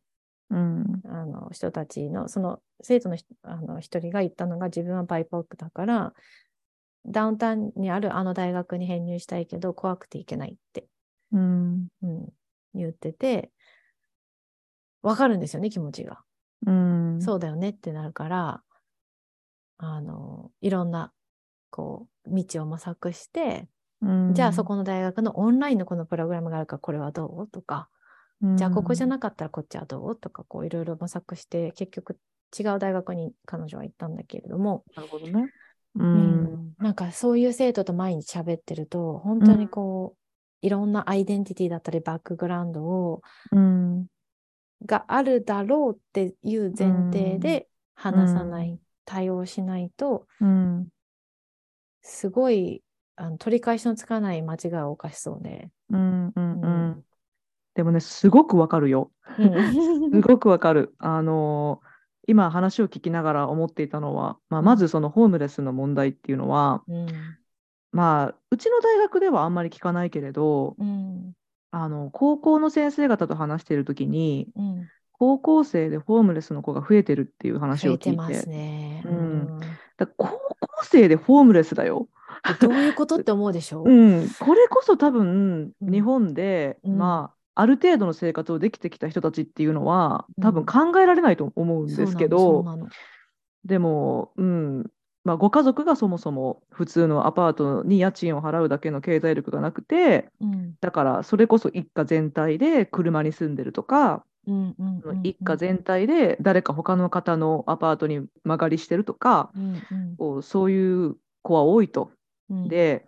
[0.51, 6.12] うんあの人たちのその生徒のひあの一人が言ったのが自分はバイポックだから
[7.07, 10.85] ダウンタウンにあるあの大学に編入したいけど怖くて行けないって、
[11.33, 12.29] うんうん、
[12.75, 13.51] 言ってて
[15.03, 16.21] わかるんですよね気持ちが。
[16.67, 17.21] うん。
[17.21, 18.62] そうだよねってなるから
[19.79, 21.12] あのいろんな
[21.71, 23.69] こう道を模索して、
[24.01, 24.35] うん。
[24.35, 27.88] じゃあそこの大学のオンラインのこのプログラムがあるからこれはどうとか、
[28.57, 32.19] じゃあここじゃなかったらこっちはどうとかこういろいろ模索して結局
[32.59, 35.47] 違う大学に彼女は行ったんだけれども、なるほどね。
[35.97, 36.45] ううん。
[36.45, 44.07] んなんかそういう生徒と毎日喋ってると本当にこう、いろんなアイデンティティだったりバックグラウンドをうん
[44.87, 50.88] があるだろうっていう前提で話さない、う対応しないとうん
[52.03, 52.83] すごい
[53.16, 55.71] あの取り返しのつかない間違いを犯しそうで。
[55.90, 56.90] うんうんううん。
[56.90, 57.05] ん
[57.75, 59.11] でもねすごくわかるよ。
[60.12, 60.95] すごくわかる。
[60.99, 61.81] あの
[62.27, 64.66] 今話を聞きながら思っていたのは、まあ、うん。
[64.66, 67.07] まずそのホームレスの問題っていうのは、うん。
[67.92, 71.35] まあうちの大学ではあんまり聞かないけれどうん
[71.72, 74.88] あの高校の先生方と話している時にうん。
[75.18, 79.06] 高校生でホームレスの子が増えてるっていう話増を聞いて。
[80.18, 82.08] 高校生でホームレスだよ。
[82.61, 83.88] どういうことって思うでしょう？
[83.92, 85.92] ん、これこそ多分うん。
[85.92, 86.98] 日本で、うん。
[86.98, 90.44] まあある程度の生活をできてきた人たちっていうのはうん。
[90.44, 92.64] 多分考えられないと思うんですけど、
[93.64, 94.90] でも、うん
[95.24, 100.74] まあ、ご家族がそもそも普通のアパートに家賃を払うだけの経済力がなくてうん。
[100.80, 110.16] だからそれこそ一家全体で車に住んでるとか、うんうんうん一家全体で誰か他の方のアパートに間借りしてるとか、うんうん。
[110.16, 112.11] こうそういう子は多いと。
[112.50, 112.68] うん。
[112.68, 113.06] で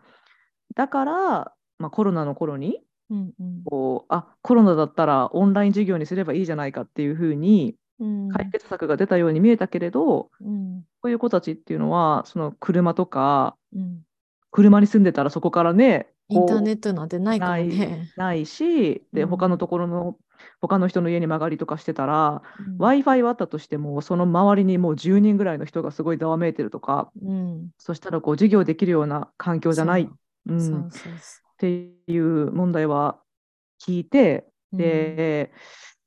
[0.76, 3.62] だから、まあ、コロナの頃にうんうん。
[3.64, 8.28] こうあコロナだったらオンライン授業にすればいいじゃないかっていうふうにうん。
[8.30, 10.82] 解決策が出たように見えたけれど、うん。
[11.00, 14.02] こういう子たちっていうのはその車とかうん。
[14.50, 18.10] 車に住んでたらそこからねインターネッットなんてないからね。
[18.14, 19.28] トないしでうん。
[19.28, 20.16] 他のところの
[20.60, 22.78] 他の人の家に間借りとかしてたら、うん。
[22.78, 27.68] w i f i はあったとしてもその周りにもう10人ぐらいの人がすごいざわめいてるとかうん。
[27.78, 30.06] そしたらこう授業できるような環境じゃない、っ
[31.56, 31.68] て
[32.06, 33.18] いう問題は
[33.84, 34.76] 聞いて、う。
[34.76, 35.52] で、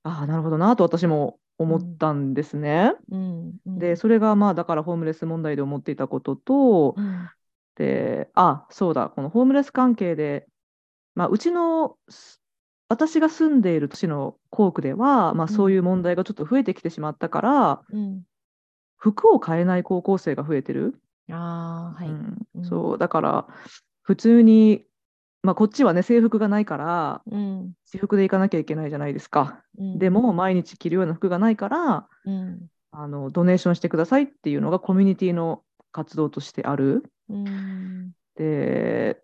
[0.03, 2.93] ああなるほどなと私も思ったんですね。
[3.65, 7.29] でそれがまあだからホームレス問題で思っていたことと、うん。
[7.75, 10.47] であそうだこのホームレス関係で、
[11.13, 12.41] まあ、うちのす
[12.89, 15.47] 私が住んでいる都市の校区では、まあ、うん。
[15.49, 18.23] そういう問題がちょっと増えてきてしまったから、うん。
[18.97, 20.95] 服を買えない高校生が増えてる。
[21.29, 22.09] ああ、はい。
[22.09, 22.37] うん。
[22.55, 22.65] うん。
[22.65, 23.47] そうだから
[24.03, 24.86] 普通に、
[25.47, 29.63] まあ、こっちはね制服がないからうん私服で行かなきゃいけないじゃないですか。
[29.79, 37.03] うんでも毎日着るような服がないからうんあのドネーションしてくださいっていうのがコミュニティの活動としてある。
[37.29, 39.21] うんで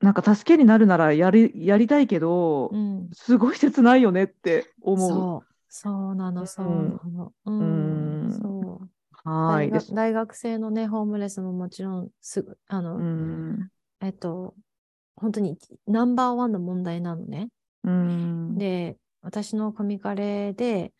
[0.00, 5.08] なんか助けになるならやりやりたいけど、うんすごい切ないよねって思う。
[5.10, 7.32] そう、そうなの、そうなの。
[7.44, 8.88] ううんん、そう。
[9.24, 9.94] 大学はい。
[9.94, 13.70] 大学生のね、ホームレスももちろんすぐ、あの、うん
[14.00, 14.54] えっと、
[15.16, 17.48] 本当にナンバーワンの問題なのね。
[17.84, 20.92] うんで、私のコミカレで、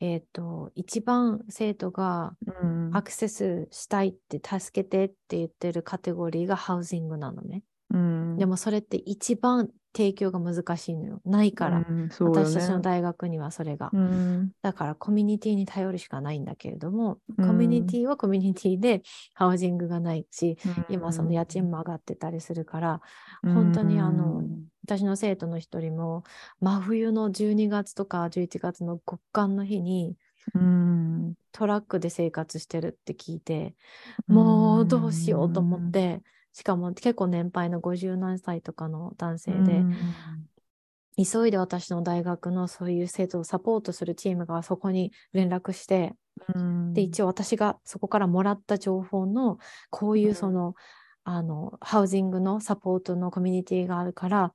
[0.00, 7.62] えっと、一番生徒がうんアクセスしたいって助けてって言ってるカテゴリーがハウジングなのね。
[7.90, 11.20] うんでもそれって一番提供が難しいのよ。
[11.24, 11.78] ないから。
[11.78, 12.08] うんね。
[12.10, 13.90] 私たちの大学にはそれが。
[13.94, 14.50] うん。
[14.60, 17.46] だからコミュニティに頼るしかないんだけれども、うん。
[17.46, 20.58] コミュニティはコミュニティでハウジングがないし、
[20.90, 23.00] 今その家賃も上がってたりするから、
[23.42, 24.42] 本当にあの
[24.84, 26.24] 私の生徒の一人も
[26.60, 30.16] 真冬の12月とか11月の極寒の日に
[30.54, 31.34] うん。
[31.52, 33.74] トラックで生活してるって聞いて、
[34.28, 36.22] もうどうしようと思って、
[36.56, 39.84] しかも結構年配の50何歳とかの男性で、
[41.22, 46.14] 急いで私の大学のそういう生徒をサポートするチームがそこに連絡して、
[46.94, 49.58] で一応私がそこからもらった情報の
[49.90, 50.74] こういうその,、
[51.24, 54.54] あのハウジングのサポートのコミュニティがあるから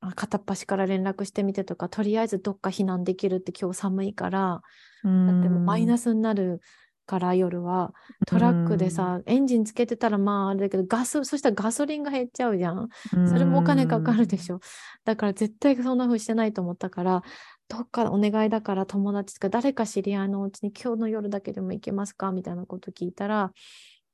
[0.00, 6.60] あ片っ端から連絡してみてとかとりあえずどっか避難できるって今日寒いからだってもうマイナススになる
[7.06, 7.94] から夜は。
[8.26, 12.88] トラックでさ、エンジンつけてたらまああれだけどガスそしたらガソリンが減っちゃうじゃん。
[13.28, 14.60] それもお金かかるでしょ。
[15.04, 17.22] だから絶対そんな風してないと思ったから、
[17.68, 22.32] どっかお願いだから友達とか誰か知り合いのうちに今日の夜だけでも行けますか？
[22.32, 23.52] みたいなこと聞いたら、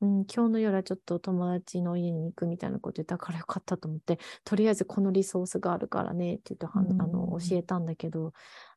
[0.00, 7.38] うん、今日の夜はちょっと友達の家に行くみたいなこと言ったからよかったと思って、とりあえずこのリソースがあるからねって言ってはんあのうん。
[7.40, 8.33] 教えたんだけど、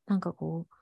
[0.08, 0.76] なんかこう、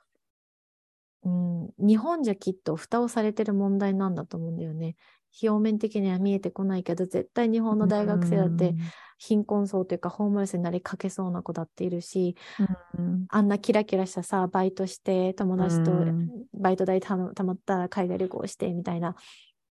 [1.24, 4.96] うん、日本じゃきっと蓋をされてる問題なんだと思うんだよね。
[5.42, 8.76] 表面的には見えてこないけど、絶対日本の大学生だって
[9.18, 13.26] 貧困層というかホームレスになりかけそうな子だっているし、うん。
[13.30, 16.30] あんなキラキラしたさ、バイトして友達とうん。
[16.54, 19.16] バイト代たたまったら海外旅行してみたいな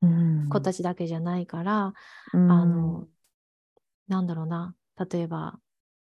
[0.02, 0.50] うん。
[0.50, 1.94] 子たちだけじゃないから、
[2.34, 2.52] うん。
[2.52, 3.08] あの、
[4.08, 4.76] なんだろうな、
[5.10, 5.60] 例えば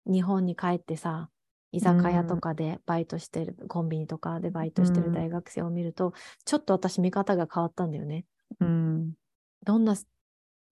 [0.06, 1.30] 日本に帰ってさ、
[1.72, 6.14] 居酒屋とかでバイトしてる、コンビニとかでバイトしてる大学生を見ると、
[6.46, 8.26] ちょっと私見方が変わったんだよね。
[8.60, 9.14] うん。
[9.64, 9.96] どんな、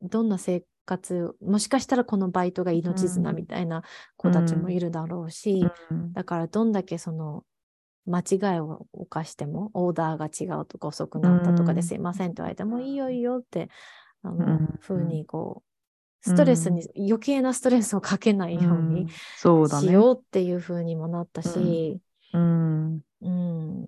[0.01, 3.35] どんな生活、もしかしたらこのバイトが命綱うん。
[3.35, 3.83] みたいな
[4.17, 6.15] 子たちもいるだろうし、うん。
[6.15, 7.45] だからどんだけその
[8.05, 11.83] 間違いを犯してもオーダーが違うとか遅くなったとかでうん。
[11.83, 13.69] すいませんって言われてもいいよいいよって
[14.23, 14.67] あの、うん。
[14.79, 15.69] ふうにこう
[16.25, 19.07] ストレスに、余計なストレスをかけないように。
[19.69, 21.99] しようっていうふうにもなったし、
[22.33, 23.87] うん。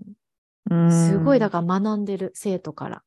[0.89, 3.03] すごいだから学んでる生徒から。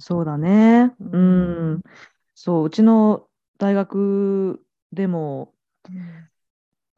[0.00, 0.94] そうだね。
[1.00, 1.74] ううん。
[1.76, 1.82] ん。
[2.34, 5.54] そう、うちの大学でも、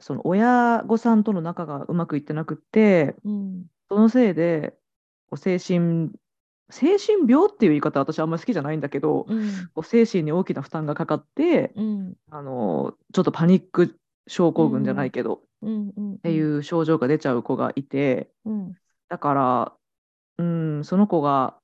[0.01, 3.67] その親御さんとの仲がうまくいってなくって、うん。
[3.89, 4.79] そのせいで、
[5.29, 6.11] こう精神、
[6.71, 9.51] 精神病っていう言い方、私あんまり好きじゃないんだけど、うん。
[9.75, 12.15] こう精神に大きな負担がかかって、うん。
[12.31, 18.75] あの、ちょっとパニック症候群じゃないけど、うんうんっていう症状が出ちゃう子がいて、うん。
[19.09, 19.73] だから、
[20.39, 21.57] うん、その子が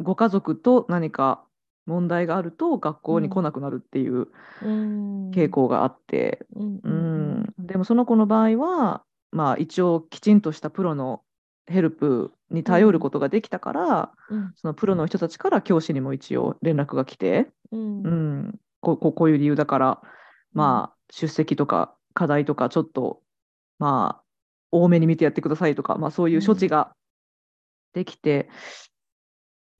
[0.00, 1.44] ご家族と何か
[1.86, 4.28] 問題があると学校に来なくなるっていう
[4.62, 5.30] うん。
[5.30, 11.22] 傾向があって、うん、でもその子の場合は、まあ、一応きちんとしたプロの
[11.66, 14.52] ヘルプに頼ることができたから、うん。
[14.56, 18.02] そのプロの人たちから教師にも一応連絡が来て、うん。
[18.02, 20.00] うん、こうこうこういう理由だから、
[20.52, 23.20] まあ、出席とか課題とかちょっと、
[23.78, 24.22] まあ、
[24.70, 26.94] 多めに見てやってくださいとか、まあ、そういう処置が
[27.94, 28.48] できて、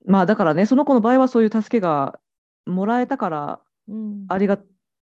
[0.06, 2.18] まあだからね、その子の場合はそういう助けが
[2.64, 4.26] もらえたからうん。
[4.28, 4.58] ありが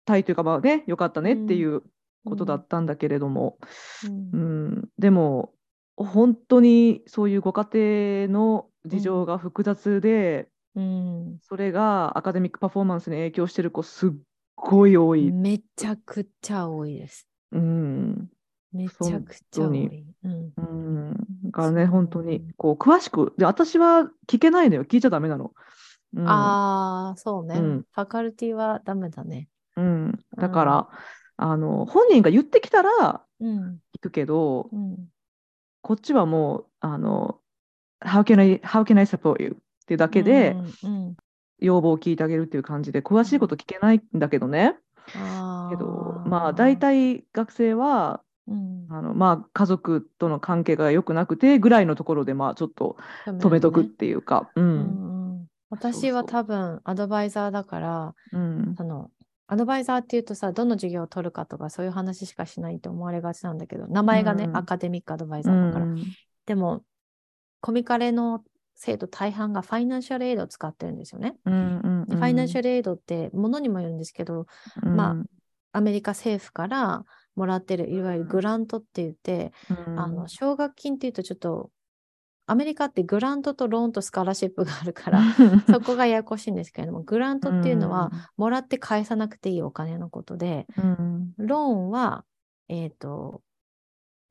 [0.05, 1.59] たいというか、まあね、よかったねってうん。
[1.59, 1.83] いう
[2.25, 3.57] ことだったんだけれども、
[4.05, 4.29] うん。
[4.33, 4.37] う
[4.79, 5.53] ん、でも、
[5.95, 14.11] 本当にそういうご家庭の事情が複雑で、うんそれがアカデミックパフォーマンスに影響してる子、すっ
[14.55, 15.31] ごい多い。
[15.31, 17.27] めちゃくちゃ多いです。
[17.51, 18.29] うん
[18.71, 20.05] めちゃくちゃ多い。
[20.23, 20.53] うん。
[20.57, 20.61] う
[21.11, 21.13] ん、
[21.45, 25.53] だからね、本当にこう詳しくで、私は聞けないのよ、聞いちゃダメなの。
[26.15, 29.47] うんああ、そうね、うんファカルティはダメだね。
[29.75, 30.89] うん、だから、
[31.37, 33.79] あの本人が言ってきたらうん。
[33.95, 34.97] 聞くけど、うん。
[35.83, 37.39] こっちはもう、あの、
[38.03, 39.49] How can I, how can I support you?
[39.49, 41.15] っていうだけで、うん。
[41.59, 44.75] 要望を聞いてあげるっていう感じで、詳しいこと聞けないんだけどね。
[45.69, 54.61] けど、まあ、大、体学生は、うん、あのまあ、家族との関係が良くなくてぐらいのところで、まあ、ちょっと止めとくっていうか、う。
[54.61, 55.47] うんんうん。
[55.69, 58.75] 私は多分アドバイザーだから、うん。
[58.77, 59.11] その、
[59.47, 65.85] アドバイザーっていうとさ、どの授業を取るかとかそういう話しかしないと思われがちなんだけど、名前がね、うんアカデミックアドバイうザーだから。
[65.85, 65.97] ん。
[66.45, 66.83] でも、
[67.61, 68.43] コミカレの
[68.75, 71.35] 生徒大半がファイナンシャルエイドを使ってるんですよね。
[71.45, 72.05] うん。
[72.07, 74.47] でファイナンシャル、ルエイドってものにもよるんですけど、
[74.81, 75.23] ま
[75.71, 77.03] アメリカ政府から
[77.35, 79.51] もらってるいわゆるグラントって言って、
[80.27, 81.71] 奨学金っていうとちょっと
[82.45, 85.21] アメリカってグラントとローンとスカラシップがあるから
[85.71, 92.25] そこがややこしいんですけれどもグラントっていうのは、もらって返さなくていいお金のことでうん、ローンは
[92.67, 93.41] えっ、と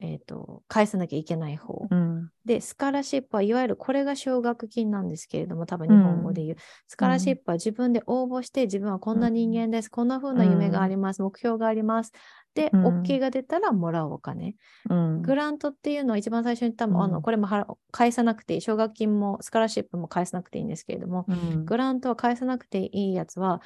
[0.02, 6.56] えっ、と返さなきゃいけない方、うん、でスカラシップはいわゆるこれが奨学金なんですけれども多分日本語で言う、
[6.88, 12.12] スカラシップは自分で応募して自分はこんな人間です、こんな風な夢があります、目標があります。
[12.54, 13.02] で、うん。
[13.02, 14.56] OK が出たらもらうお金。
[14.90, 18.60] うん、グラントっていうのは一番最初に言ったも、あうんのこれも払返さなくていい。
[18.60, 21.64] 奨学金もスカラシップも返さなくていいんですけれども、うん。
[21.64, 23.60] グラントは返さなくていいやつは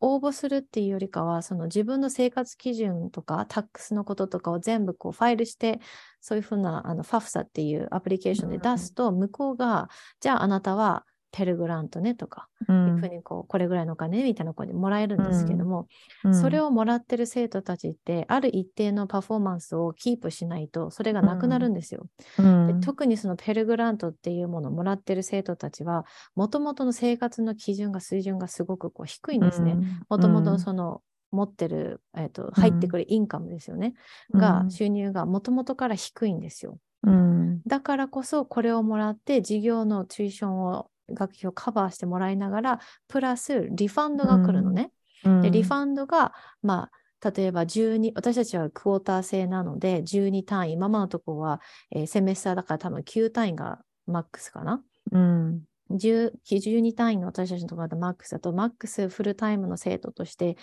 [0.00, 5.80] 応募するっていうよりかはその自分の生活基準とかタックスのこととかを全部こうファイルして
[6.20, 9.88] そういうふうなあの FAFSA っていうアプリケーションで出すと向こうが
[10.20, 11.04] じゃああなたは
[11.36, 15.86] ペルグラントねとか、ういうふうんにこうこれぐらいのお金みたいな声でもらえるんですけども、
[16.32, 22.06] それを、をもらってる生徒たちってある一定のパフォーマンスをキープしないとそれがなくなるんですよ。
[22.38, 22.80] うん。
[22.80, 29.76] で特にそのペルグラントっていうものをもらってる生徒たちはもともとの生活の基準が水準がすごくこう低いんですね。
[30.08, 33.92] もともとその持ってる、えー、と入ってくるインカムですよね、
[34.32, 36.78] が収入がもともとから低いんですよ。
[37.02, 44.90] うん、だからこそこれをもらって事業のチューションを学費をカバーしてもらいながらプラスリファンドが来るのね。
[45.24, 46.32] うん、でリファンドが
[46.62, 54.82] まあ例えば12、私たちはクォーター制なので、12単位、ママのとこは、えーセメスターだから多分9単位がマックスかな。
[55.12, 55.62] うん。
[55.90, 60.56] 10 12単位の私たちのところだとマックスだと、マックスフルタイムの生徒として、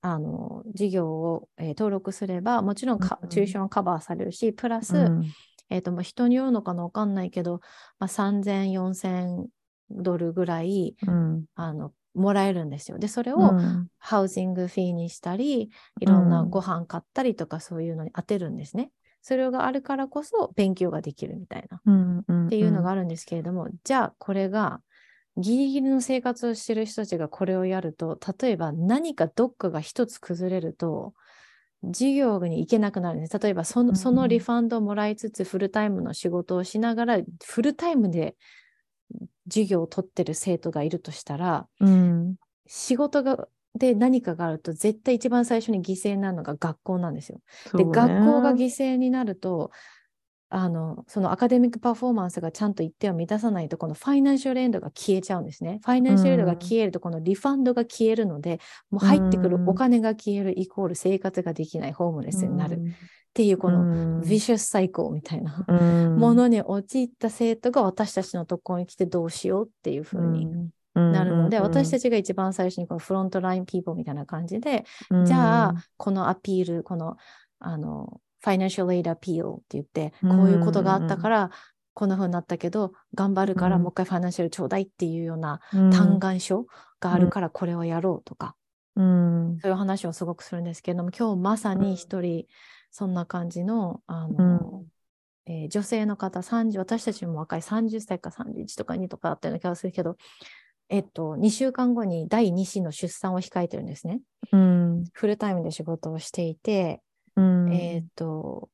[0.00, 5.24] あの、授業を、えー登録すれば、もちろんかうんチューションカバーされるし、プラス、うん
[5.68, 7.60] えっ、と、まあ、人によるのかなわかんないけど、
[7.98, 9.46] まあ、3000、4000
[9.90, 11.46] ドルぐらい、うん。
[11.54, 12.98] あの、もらえるんですよ。
[12.98, 15.70] で、それをうんハウジングフィーにしたり、
[16.00, 18.92] いろんなうんご飯買ったりとかそういうのに当てるんですね。
[19.22, 21.82] それがあるからこそ勉強ができるみたいな。
[21.86, 22.48] うんうん。
[22.48, 24.82] っていうのがあるんですけれども、じゃあこれが
[25.36, 31.14] ギリギリの生活をしてる人たちがこれをやると、例えば何かどっかが一つ崩れると、
[31.84, 33.38] 授業に行けなくなるんです。
[33.38, 38.36] 例えばそのそのリファンドをもらいつつフルタイムの仕事をしながらフルタイムで
[39.48, 42.36] 授業を取ってる生徒がいるとしたら、うん。
[42.66, 43.48] 仕事が
[43.78, 47.40] で何かがあると絶対一番最初に犠牲になるのが学校なんですよ。
[47.74, 49.70] で、学校が犠牲になると
[50.48, 55.80] あのそのアカデミックパフォーマンスがちゃんと一定を満たさないとこのファイナンシャルエンドが消えちゃうんですね。
[55.84, 62.80] ファイナンシャルエンドが消えるとこのリファンドが消えるので、もう入ってくるお金が消えるイコール生活ができないホームレスになる
[63.36, 66.16] っていうこののビシャスサイクルみたいなうん。
[66.16, 75.26] ものに陥った生徒が私たちのところに来てどうしようっていうふうになるので、私たち、ちが一番最初にこのフロントラインピーポーみたいな感じで、うん。
[75.26, 77.18] じゃあ、このアピール、この、
[77.58, 81.50] あの、ファイナンシャルエイドアピールって言って、こういうことがあったから、
[81.92, 83.82] こんな風になったけど、頑張るからうん。
[83.82, 85.90] もう一回ファイナンシャルちょうだいっていうようなうん。
[85.90, 86.64] 嘆願書
[87.00, 88.56] があるからこれをやろうとか、
[88.96, 89.58] うん。
[89.60, 92.46] そういう話をすごくするんですけれども、今日まさに一人、
[92.96, 94.84] そんな感じの、あの、
[95.44, 100.16] えー女性の方30、私たちも若い30歳か31とか2とかあったような気がするけど、
[100.88, 104.22] えっと、2週間後に第2子の出産を控えてるんですね。
[104.50, 107.02] うんフルタイムで仕事をしていて、
[107.36, 108.70] うんえっと、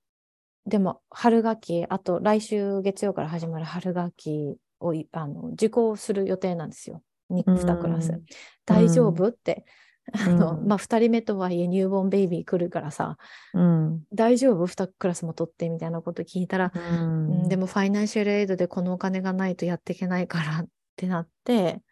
[0.67, 7.03] でも春学期、あと来週月曜から始まる春学期をいあの受講する予定なんですよ。
[7.33, 8.21] 2, うんクラス。
[8.65, 9.29] 大丈夫？
[9.29, 9.65] って。
[10.13, 13.17] あのうんまあ、2人目とはいえニューボーンベイビー来るからさ、
[13.55, 14.05] うん。
[14.13, 17.43] 大丈夫 ?2 クラスも取ってみたいなこと聞いたら、うん。
[17.43, 21.83] うんでもファイナンシャルエイドでこのお金がないとやっていけないからってなって、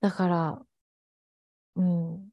[0.00, 0.62] だから、
[1.76, 2.28] うん、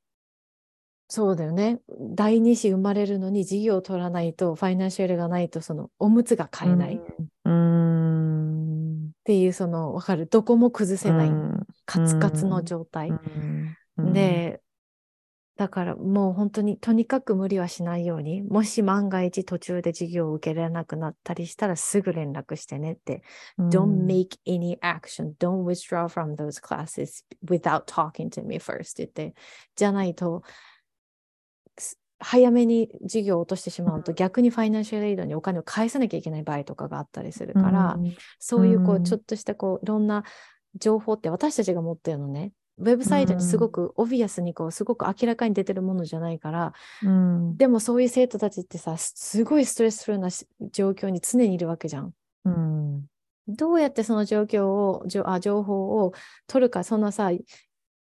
[1.07, 1.79] そうだよね。
[2.15, 6.95] 第二子生まれるのに事業を取らないと、ファイナンシャルがないと、そのおむつが買えない。
[6.95, 6.99] っ
[7.45, 9.11] うん。
[9.23, 11.67] ていう、その、わかる、どこも崩せない、うん。
[11.85, 13.11] カツカツの状態。
[13.97, 14.61] うんで、
[15.57, 23.23] だからもう本当にとにかく無理はしないように、もし万が一途中で授業を受けられなくなったりしたらすぐ連絡してねって。
[23.57, 29.35] Don't make any action, don't withdraw from those classes without talking to me first って言って、
[29.77, 30.43] じゃないと、
[31.77, 37.97] す早めに授業を落としてしまうと逆にファイナンシャルエイドにお金を返さなきゃいけない場合とかがあったりするから、
[38.39, 40.23] そういうこううんちょっとしたこういろんな
[40.75, 42.51] 情報って私たちが持ってるのね。
[42.77, 46.73] ウェブサイトにすごくオビアスにこうすごく明らかに出てるものじゃないから、
[47.03, 52.13] うんでもそういう生徒たちってさ、すすごいストレスフルなし状況に常にいるわけじゃん。
[52.45, 53.05] うん
[53.47, 56.13] どうやってその状況を、じょあ情報を
[56.47, 57.45] 取るか、そんなさ、い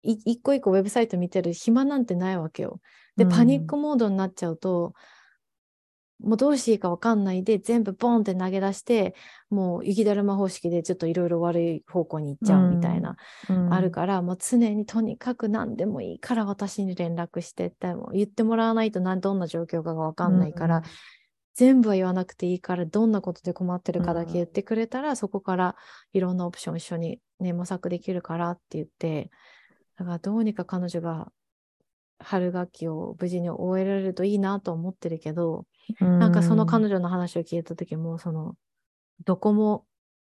[0.01, 2.81] 一個一個ウェブサイト見てる暇なんてないわけよ。
[3.15, 4.93] で、うんパニックモードになっちゃうと、
[6.21, 9.15] もうどうしていいかわかんないで、全部ボンって投げ出して、
[9.49, 13.15] もう雪だるま方式でちょっといろいろ悪い方向に行っちゃうみたいな、
[13.69, 20.83] あるから、もう常にとにかく何でもいいから私に連絡してって、もう言ってもらわないと何どんな状況かがわかんないから、
[21.55, 25.75] 全部は言わなくていいから、どんなことで困ってるかだけ言ってくれたら、そこから
[26.13, 29.29] いろんなオプション一緒に、ね、模索できるからって言って、
[29.97, 31.31] だからどうにか彼女が
[32.19, 35.65] 春学期を無事に終えられるといいなと思ってるけど、
[36.19, 38.55] なんかその彼女の話を聞いた時も、その、
[39.25, 39.85] どこも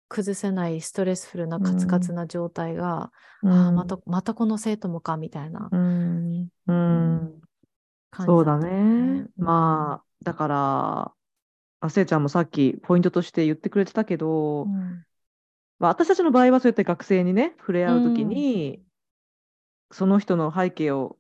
[0.10, 3.12] 崩せないストレスフルなカツカツな状態が、
[3.44, 6.50] ああ、また、またこの生徒もかみたいなうん。
[6.68, 7.42] うん。
[8.12, 9.28] 感じそうだね。
[9.38, 11.14] まあ、だから、
[11.80, 15.06] あせいちゃんもさっきポイントとして言ってくれてたけど、うん。
[15.80, 18.82] まあ、私たちの場合はそうやって学生にね、触れ合うときに、
[19.92, 21.18] その人の背景を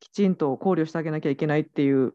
[0.00, 2.14] きちんと考慮してあげなきゃいけないっていう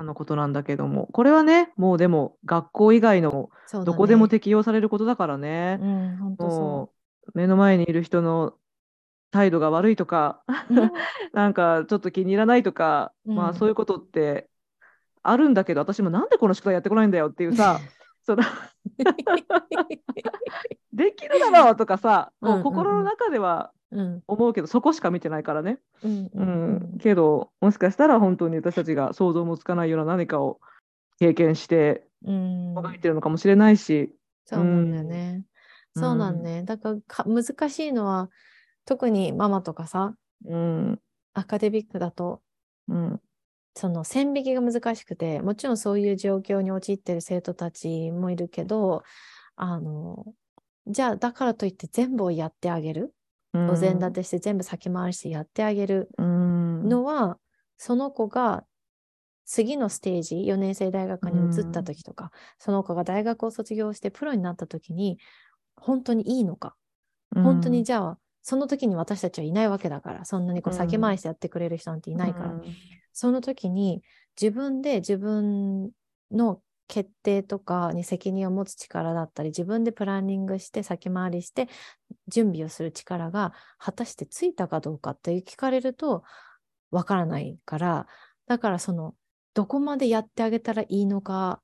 [0.00, 3.50] うん、あのことなんだけども、これはね、もうでも学校以外の
[3.84, 6.92] どこでも適用されることだからね、うん、本当もそ
[7.34, 7.38] う。
[7.38, 8.54] 目の前にいる人の
[9.30, 10.74] 態度が悪いとか、う。
[10.74, 10.92] うん。
[11.32, 13.48] なんかちょっと気に入らないとか、まうん。
[13.50, 14.48] あそういうことって
[15.22, 17.78] あるんだけど、私もなんでこの宿題やってこないんだよっていうさ、
[18.24, 18.42] その
[20.92, 22.64] できるだろうとかさ、こうんうんううん。
[22.64, 23.79] 心の中ではうん
[24.26, 25.78] 思うけどそこしか見てないからね。
[26.02, 30.60] うんううんん、けどもしかしたら本当に私たちが想像もつかないような何かを
[31.18, 34.14] 経験してうんもがいてるのかもしれないし。
[34.44, 35.44] そうなんだよね。
[35.94, 36.62] うんそうなんね。
[36.62, 38.30] だからか難しいのは
[38.84, 40.14] 特にママとかさ
[40.44, 41.00] うん
[41.34, 42.40] アカデミックだと
[42.88, 43.20] うん
[43.74, 49.02] その線引きが難しくてもちろんそういう状況に陥ってる生徒たちもいるけど
[49.56, 50.26] あの
[50.86, 53.14] じゃあだからといって全部をやってあげる、
[53.52, 56.08] お膳立てして全部先回りしてやってあげる。
[56.18, 56.88] うん。
[56.88, 57.38] のは、
[57.76, 58.64] その子が
[59.44, 65.18] 次のステージ4年生大学に移った時とか、その子が大学を卒業してプロになった時に
[65.76, 66.76] 本当にいいのか、
[67.34, 72.62] 本当にじゃあその時に私たちはいないわけだからそんなにこううん先回してやってくれる人なんていないから、うん。
[73.12, 74.02] その時に
[74.40, 75.90] 自分で自分
[76.30, 76.60] の
[76.90, 81.68] 決定とかに責任を持つ力だったり自分でプランニングして先回りして
[82.26, 86.24] 準備をする力が果たしてついたかどうかって聞かれると
[86.90, 88.06] わからないから
[88.48, 89.14] だからその
[89.54, 91.62] どこまでやってあげたらいいのか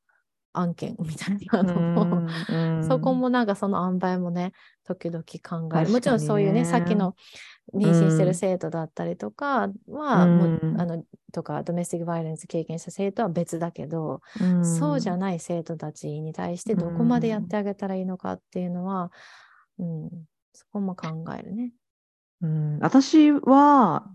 [0.59, 1.63] 案件みたいな。
[1.65, 2.85] のを、うん。
[2.85, 4.53] そこもなんかその塩梅もね
[4.85, 5.91] 時々考える。
[5.91, 7.15] もちろんそういうねさっきの
[7.75, 14.65] 妊娠してる生徒だったりとかは、あのとかドメスティックバイオレンス経験した生徒は別だけど、うん。
[14.65, 19.11] そうじゃない生徒たちに対してどこまでやってあげたらいいのかっていうのは、
[19.79, 20.11] うん
[20.53, 21.73] そこも考えるね。
[22.41, 22.79] うん。
[22.79, 24.11] 私は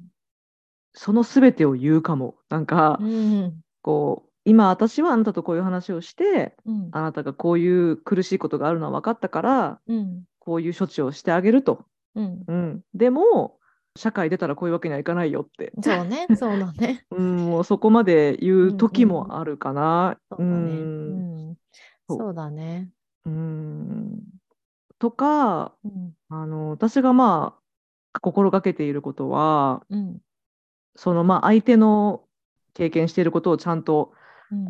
[0.93, 2.35] その全てを言うかも。
[2.49, 3.61] なんか、うん。
[3.83, 11.85] こう今私はあなたとこういう話をしてうんあなたがこういう苦しいことがあるのは分かったからうんこういう処置をしてあげると。
[12.15, 13.57] うんうん、でも
[13.95, 15.71] 社会出たらこういうわけにはいかないよって。
[15.81, 17.05] そうね そうだね。
[17.11, 20.17] うん、もうそこまで言う時もあるかな。
[20.29, 20.51] そうだね。
[20.51, 21.55] うんうん
[22.09, 22.89] そうそうだね。
[23.25, 24.19] うん
[24.97, 27.55] とかうんあの私がま
[28.13, 30.19] あ心がけていることはうん
[30.95, 32.23] そのまあ相手の
[32.73, 34.21] 経験していることをちゃんとうん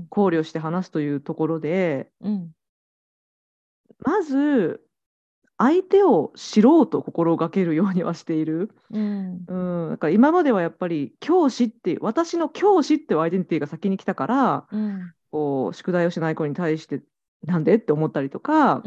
[0.09, 2.51] 考慮して話すというところでうん。
[3.99, 4.81] まず
[5.57, 8.71] 相手を知ろうと心がけるようにはしている。
[8.91, 9.45] うん。
[9.47, 15.13] うん、だから今まではやっぱり教師って私の教師っていうアイデンティティが先に来たからうん。
[15.31, 17.01] こう宿題をしない子に対して
[17.45, 18.83] なんでって思ったりとか、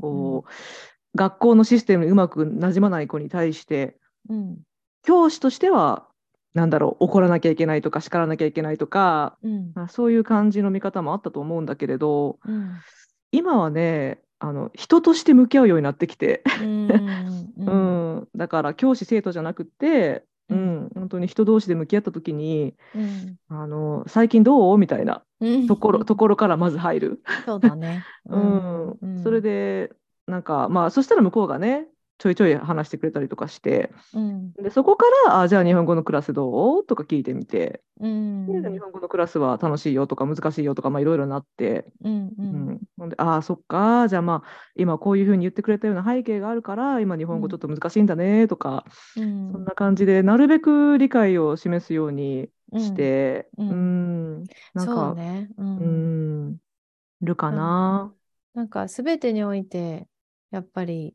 [0.00, 3.96] こう学校のシステムにうまくなじまない子に対して
[4.28, 4.58] うん。
[5.02, 6.08] 教師としては
[6.56, 9.72] なんだろう怒らなきゃいけないとか叱らなきゃいけないとかうん。
[9.74, 12.72] まあそういう感じの見方もあったと思うんだけれどうん。
[13.30, 20.84] 今はねあの人として向き合うようになってきて、うん だから教師生徒じゃなくって、ううん。
[20.86, 23.36] ん、本当に人同士で向き合った時にうん。
[23.48, 24.78] あの最近どう？
[24.78, 25.66] みたいなうん。
[25.66, 27.22] ところところからまず入る。
[27.44, 28.02] そうだね。
[28.28, 28.90] うん。
[28.90, 29.22] うん。
[29.22, 29.90] それで
[30.26, 31.88] なんかまあそしたら向こうがね
[32.18, 33.90] ちょいちょい話してくれたりとかして。
[34.12, 34.54] うん。
[34.56, 36.86] でそこからあじゃあ日本語のクラスどう？
[36.86, 38.62] とか聞いてみて、うん。
[38.62, 42.74] で日本語のクラスは楽しいよとか難しいよとかまあいろいろなって、うんううん。
[42.74, 48.84] んほんでああそっかじゃあまあ今こういうふうに言ってくれたような背景があるから今日本語ちょっと難しいんだねとか、
[49.16, 49.52] うん。
[49.52, 53.74] そんな感じでなるべく理解を示すようにして、ううん。
[53.74, 54.44] ん
[54.74, 55.48] なんそうかね。
[55.56, 55.86] ううん。
[55.86, 56.58] ん
[57.22, 58.14] るかな。
[58.54, 60.08] なんかすべてにおいて
[60.50, 61.14] やっぱり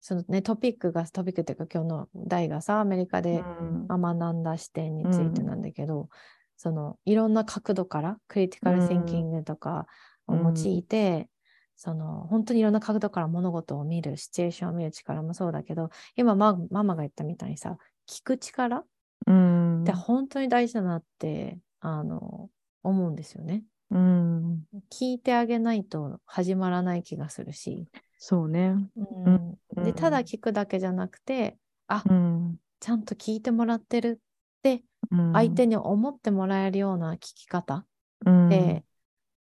[0.00, 3.42] そのねトピックがトピックっていうか今日の題がさアメリカで
[3.88, 4.42] 学ん。
[4.42, 6.08] だ視点についてなんだけど、
[6.56, 9.86] そのいろんな角度からクリティカル・シンキングとか
[10.26, 11.28] を用いて、
[11.76, 17.76] その本当にいろんな角度から物事を見るシチュエーションを見る力もそうだけど今マママが言ったみたいにさ
[18.08, 18.84] 聞く力
[19.26, 19.82] うん。
[19.82, 22.50] って本当に大事だなってあの
[22.82, 23.62] 思うんですよね。
[23.90, 24.64] うん。
[24.90, 27.86] 聞いてあげないと始まらない気がするし、
[28.18, 28.76] そうね。
[28.96, 29.58] うん。
[29.76, 29.84] うん。
[29.84, 31.56] でただ聞くだけじゃなくて
[31.86, 32.58] あうん。
[32.80, 35.32] ちゃんと聞いてもらってるってうん。
[35.32, 37.86] 相手に思ってもらえるような聞き方
[38.26, 38.48] うん。
[38.48, 38.84] で、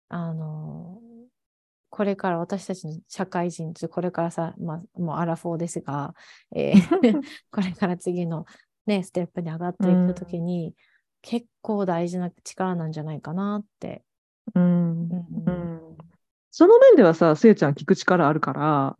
[0.09, 1.01] あの
[1.89, 6.15] これから私たちの社会人これからさ、まあ、もうアラフォーですが、
[6.55, 8.45] えー これから次の、
[8.87, 10.75] ね、ステップに上がっていくときに、
[11.21, 14.03] 結構大事な力なんじゃないかなって。
[14.55, 15.01] うん。
[15.09, 15.47] うん。
[15.47, 15.97] うん
[16.53, 18.95] その面ではさ、せいちゃん聞く力あるから、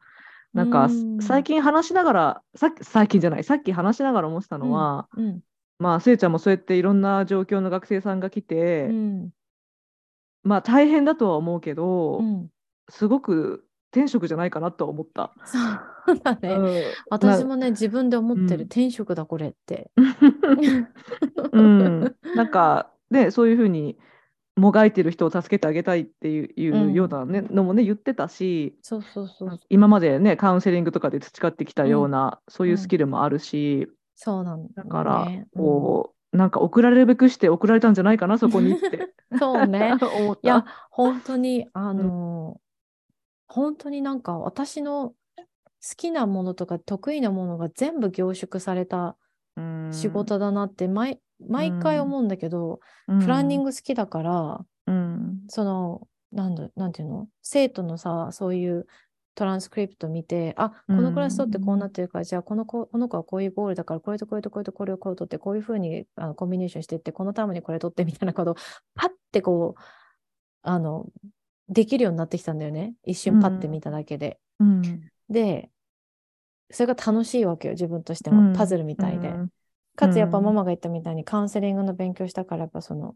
[0.54, 1.22] なんかうん。
[1.22, 5.42] 最近話しながら、さっき最近じゃない、さっき話しながら思ってたのは、うん。
[5.78, 9.30] まあ、せいちゃんもそうやっていろんな状況の学生さんが来て、うん。
[10.42, 12.50] まあ大変だとは思うけど、うん。
[12.90, 15.32] すごく天職じゃないかなとは思った。
[15.46, 15.60] そ
[16.12, 16.56] うだね。
[16.56, 16.84] うん。
[17.12, 18.66] 私もね、自分で思ってる、うん。
[18.66, 19.92] 転職だ、これって。
[21.54, 24.00] うん、なんかねそういうふうに
[24.56, 29.60] もがいてる人を助けてあげたいっていうような、ねのもね言ってたしそうそうそう。
[29.70, 39.94] 今までねカウンセリングとかで培ってきたような、そういうスキルもあるし、そうなんだから、ねこうなんか送られるべくして送られたんじゃないかなそこにってうん そうね。
[40.20, 40.42] 思った。
[40.44, 42.60] いや、本当に、あの、
[43.48, 45.16] 本当になんか私の好
[45.96, 49.16] きなものとか得意なものが全部凝縮されたうん
[49.92, 53.20] 仕事だなって毎、毎回思うんだけど、うん。
[53.20, 55.42] プランニング好きだから、うん。
[55.50, 57.28] その、なんだ、なんていうの？
[57.42, 58.88] 生徒のさ、そういう
[59.36, 68.56] トランスクリプト見て、あ、このクラス取ってこうなってるから、じゃあこの子この子はこういうゴールだから、これとこれとこれとこれをこう取って、こういうふうにあのコンビネーションしていって、このタームにこれ取ってみたいなことを、
[68.96, 69.82] パッてこう、
[70.64, 71.06] あの、
[71.70, 72.94] できるようになってきたんだよね。
[73.06, 74.40] 一瞬パッて見ただけで。
[74.60, 74.82] うん。
[75.30, 75.70] で、
[76.74, 78.50] それが楽しいわけよ、自分としても。
[78.50, 78.54] うん。
[78.54, 79.30] パズルみたいで。
[79.30, 79.50] うん。
[79.96, 80.46] かつやっぱうん。
[80.46, 83.16] ママが言ったみたいにカウンセリングの勉強したからやっぱその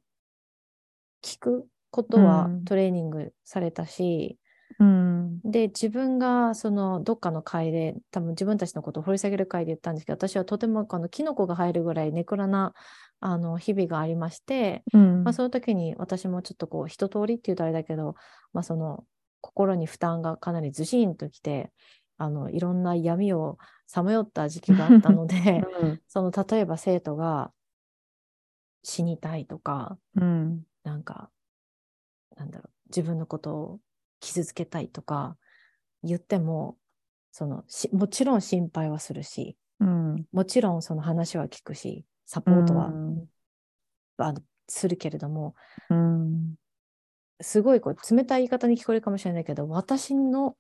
[1.24, 2.64] 聞くことはうん。
[2.66, 4.38] トレーニングされたし、
[4.80, 5.42] うん。
[5.44, 12.74] で自分がそのどっかの会で多分自分たちのことを掘り下げる会で言ったんですけど私はとてもこのキノコが入るぐらいネクラな
[13.20, 15.24] あの日々がありまして、うん。
[15.24, 18.16] まあ、その時に私もちょっとこう一通りっていうとあれだけど、
[18.54, 19.04] まあ、その
[19.42, 21.72] 心に負担がかなりずしんときて
[22.18, 25.36] あのいろんな闇をさまよった時期があったので
[25.82, 26.02] うん。
[26.08, 27.52] その例えば生徒が
[28.84, 30.66] 死にたいとかうん。
[30.84, 31.30] なんか
[32.36, 33.80] なんだろう自分のことを
[34.20, 35.38] 傷つけたいとか
[36.04, 36.78] 言っても
[37.32, 40.26] そのしもちろん心配はするしうん。
[40.32, 43.30] もちろんその話は聞くしサポートは、うん。
[44.18, 45.56] あのするけれども
[45.90, 46.56] うん。
[47.42, 50.58] すごいこう冷たい言い方に聞こえるかもしれないけど私の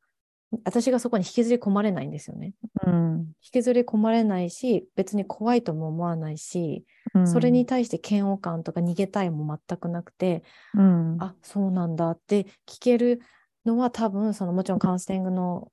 [0.63, 2.53] 私がそこに引きずり込まれないんですよね。
[2.85, 3.19] うん。
[3.43, 7.27] 引きずり込まれないし別に怖いとも思わないし、うん。
[7.27, 10.43] それに対して嫌悪感とか逃げたいも全くなくて、
[10.73, 11.17] うん。
[11.19, 13.21] あそうなんだって聞ける
[13.65, 15.71] のは多分そのもちろんカウンセリングの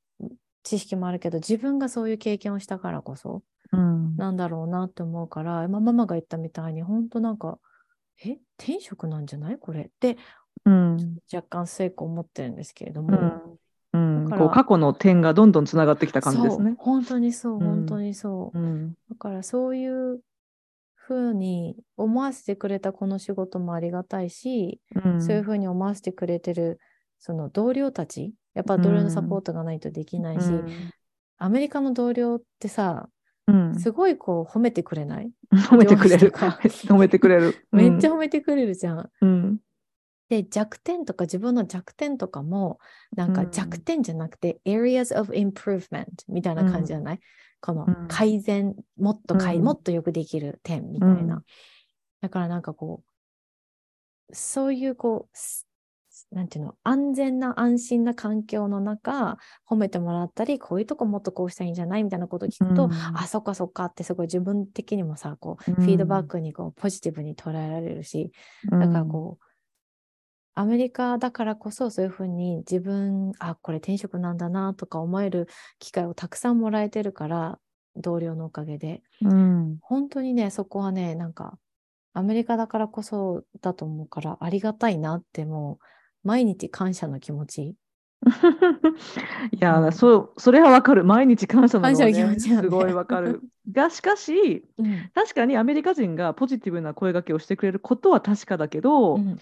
[0.64, 4.16] 知識もあるけど自分がそういう経験をしたからこそうん。
[4.16, 7.58] なんだろうなって思うから、まあママが言ったみたいに本当なんか
[8.24, 10.16] え転職なんじゃないこれって
[10.64, 11.18] うん。
[11.32, 13.42] 若干成功思ってるんですけれどうも、ん
[13.94, 16.74] うんこう過去の点がどんどんつながってきた感じですね。
[16.78, 20.20] 本当にそううん本当にそう、うんだからそういう
[20.94, 26.80] ふうに思わせてくれたこの仕事もありがたいし、うんそういうふうに思わせてくれてる
[27.20, 30.68] その同僚たちやっぱ同僚のサポートがないとできないし、うん
[31.36, 33.08] アメリカの同僚ってさ
[33.48, 36.30] うんすごいこう褒めてくれない、 褒めてくれる。
[36.32, 37.54] 褒めてくれる。
[37.72, 39.10] めっちゃ褒めてくれるじゃん。
[39.20, 39.58] うん。
[40.28, 42.78] で弱点とか自分の弱点とかも
[43.14, 43.50] なんかうん。
[43.50, 47.20] 弱点じゃなくて、areas of improvement みたいな感じじゃない、
[47.60, 48.08] このうん。
[48.08, 49.64] 改善もっと改、うん。
[49.64, 51.44] もっとよくできる点みたいな、うん。
[52.22, 53.02] だからなんかこ
[54.30, 55.66] うそういうこうす
[56.30, 56.74] なんていうの？
[56.84, 59.36] 安全な安心な環境の中
[59.68, 62.92] 褒めてもらったりこういうとこもっとこうしたらいいんじゃないみたいなことを聞くと、うん。
[62.92, 65.84] あそっかそっかってすごい自分的にもさこう、うん。
[65.84, 68.32] フィードバックにこうポジティブに捉えられるし、
[68.70, 69.44] だからこう、
[70.56, 75.48] アメリカだからこそそういうふうに自分、あ、これ転職なんだなとか思える
[75.78, 77.58] 機会をたくさんもらえてるから、
[77.96, 79.02] 同僚のおかげで。
[79.22, 79.78] うん。
[79.80, 81.58] 本当にね、そこはね、なんか、
[82.12, 85.78] アメリカだからこそだと思うから、ありがたいなっても
[86.24, 87.74] う、毎日感謝の気持ち。
[89.52, 91.04] いや、うんそう、それはわかる。
[91.04, 93.42] 毎日感謝なのは、ね、気持ちすごいわかる。
[93.70, 95.10] が、しかし、うん。
[95.14, 99.38] 確かにアメリカ人がポジティブな声掛けをしてくれることは確かだけど、うん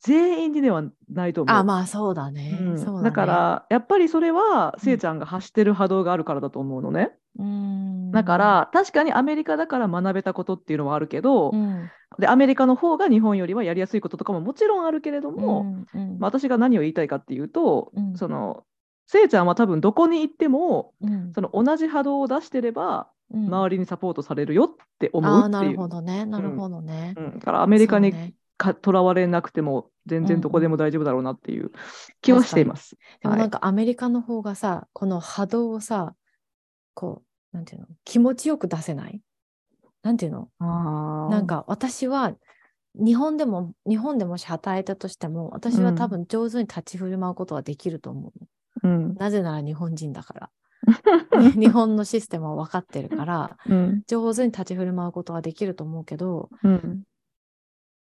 [0.00, 1.56] 全員にではないと思う。
[1.56, 2.58] あ、まあそうだね。
[2.60, 3.04] うんそうだね。
[3.04, 7.12] だから、やっぱりそれは、せいちゃんが発してる波動があるからだと思うのね。
[7.38, 15.60] うーん、だから、確かにアメリカだから学べたことっていうのはあるけど、うん、で、アメリカの方が日本よりはやりやすいこととかももちろんあるけれども、
[15.94, 18.64] うんうんまあ私が何を言いたいかっていうと、うんその、
[19.06, 24.68] せいちゃんは多分どこに行っても、うんその同じ波動を出してれば、うん周りにサポートされるよっ
[24.98, 25.50] て思うっていう。
[25.50, 26.24] なるほどね。
[26.24, 27.14] なるほどね。
[27.16, 28.34] うん、だからアメリカに
[28.80, 31.70] とらわれなくても全然どこでも大丈夫だろうなっていう
[32.20, 32.96] 気はしています。
[32.96, 36.14] はいでもなんかアメリカの方がさ、この波動をさ、
[36.94, 39.20] こう、なんていうの、気持ちよく出せない？
[40.02, 40.48] なんていうの？
[40.60, 42.34] なんか私は
[42.94, 48.32] 日本でも、日本でもし働いたとしても、私は多分上手に立ち振る舞うことはできると思
[48.82, 48.86] う。
[48.86, 48.90] の。
[48.90, 49.14] うん。
[49.14, 50.50] なぜなら日本人だから。
[51.54, 54.02] 日本のシステムは分かってるから、うん。
[54.06, 57.02] 上手に立ち振る舞うことはできると思うけど、うん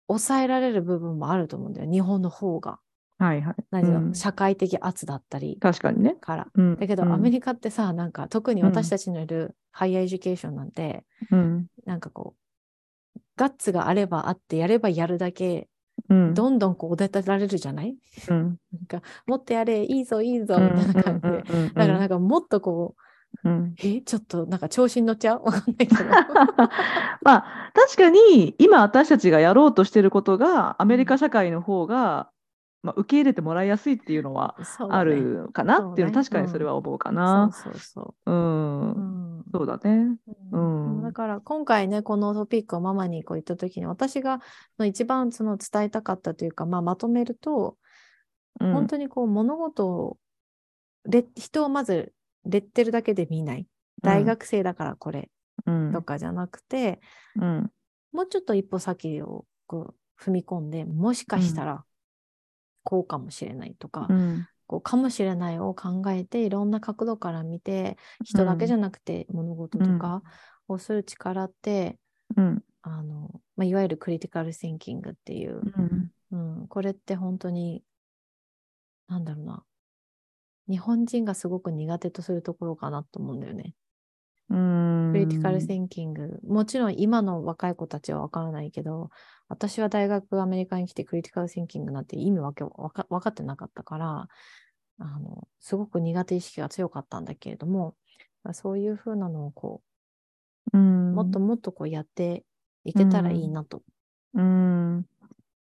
[0.10, 2.80] 抑えられる部分もあると思うんだよ、日本の方が。
[3.18, 3.56] はいはい。
[3.72, 5.58] 何社会的圧だったり。
[5.60, 6.16] 確かにね。
[6.20, 6.48] から。
[6.54, 6.76] うん。
[6.78, 7.14] だけど、うん。
[7.14, 11.68] アメリカってさ、なんか特に私たちのいる higher education なんて、うん。
[11.86, 12.36] なんかこ
[13.16, 15.68] う、ガッツがあればあって、やればやるだけ
[16.10, 16.34] うん。
[16.34, 17.98] どんどんこうおだてられるじゃない？
[18.30, 18.58] うん。
[18.72, 21.44] なんかもっとやれいいぞいいぞみたいな感じで。
[21.54, 21.68] うん。
[21.74, 23.02] だからなんかもっとこう
[23.44, 23.76] うん。
[23.82, 25.44] えちょっとなんか調子に乗っちゃう？
[25.46, 26.04] わかんないけど。
[27.22, 32.30] まあ確かに今私たちがやろうとしてることがアメリカ社会の方が、
[32.84, 34.56] まあ、受け入れてもらいやすいっていうのは
[34.90, 35.92] あるかな？
[35.92, 37.52] っていうの確かにそれは思うかそなう。
[37.54, 38.32] そうそう。
[38.32, 38.36] ん。
[38.36, 38.94] う。
[38.96, 39.00] う
[39.40, 39.44] ん。
[39.54, 40.18] そうだね。
[40.52, 40.98] うん。
[40.98, 41.04] うん。
[41.04, 44.42] だから今回ねこのトピックをママにこう言った時に私が
[44.78, 47.78] の一番その伝えたかったというか、まあ、まとめると、
[48.60, 48.74] うん。
[48.74, 50.18] 本当にこう物事を
[51.06, 52.14] レ人をまず
[52.50, 53.68] レッテルだけで見ない。
[54.02, 55.30] 大学生だからこれ。
[55.66, 55.92] うん。
[55.92, 57.02] とかじゃなくて、
[57.36, 57.72] うん。
[58.12, 61.84] もうちょっと一歩先をこう踏み込んでもしかしたら
[62.84, 64.48] こうかもしれないとか、うん。
[64.68, 70.22] こうかもしれないを考えていろんな角度から見て人だけじゃなくて物事とか
[70.68, 71.98] をする力って、
[72.38, 72.64] うん。
[72.82, 76.12] あのまあ、いわゆるクリティカル・シンキングっていう、うん。
[76.32, 77.84] うん、これって本当に
[79.08, 79.64] なんだろうな
[80.70, 83.74] 日本人がすごく苦手とするところかなと思うんだよね。
[84.50, 89.12] うんクリティカル・シンキング、もちろん今の若い子たちは分からないけど
[89.48, 94.28] 私は大学アメリカに来てクリティカル・シンキングなんて意味わけわか分かってなかったから
[95.00, 97.96] あのすごく苦手意識が強かったんだけれども
[98.54, 99.82] そういうふうなのをこ
[100.74, 102.44] うんうもっともっとこうやって
[102.86, 103.84] いけたらいいなと。
[104.34, 105.06] うん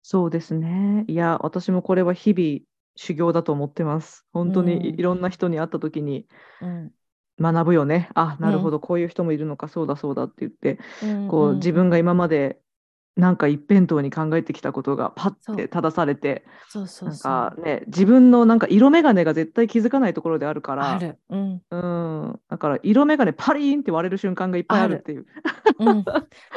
[0.03, 1.05] そうですね。
[1.09, 2.61] いや、私もこれは日々
[2.97, 4.26] 修行だと思ってます。
[4.32, 6.26] 本当にいろんな人に会った時に
[6.61, 6.93] うん。
[7.41, 8.11] 学ぶよね。
[8.14, 12.61] あ、なるうんほど、こういう人もいるのか、そうだそうだって言って、うんこううん自分が今まで
[13.16, 21.62] なんか一辺倒に考えてきたことがパッて正されて、そうそうなんかね、自分のなんか色眼鏡が絶対気づかないところであるから、うん。
[21.70, 25.26] うん、だから色眼鏡パリーンって割れる瞬間がいっぱいあるっていう。
[25.78, 26.05] うん、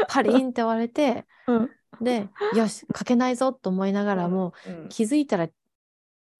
[0.07, 1.69] パリンって割れて うん。
[2.01, 4.89] でよし書けないぞと思いながらも、うん。
[4.89, 5.47] 気づいたら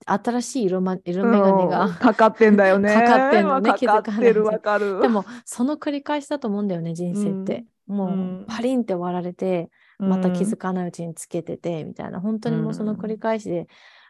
[0.06, 2.94] 新しい色,、ま、色眼鏡うんが、かかってんだよね。
[2.94, 5.02] かかってんのねわ気づかないかってるわかる。
[5.02, 13.68] でもその繰り返しだと思うんだよね人生って、もう、うんパリンって割られてまた気づかかないうちにつけててみたいな本当にもうその繰り返しで、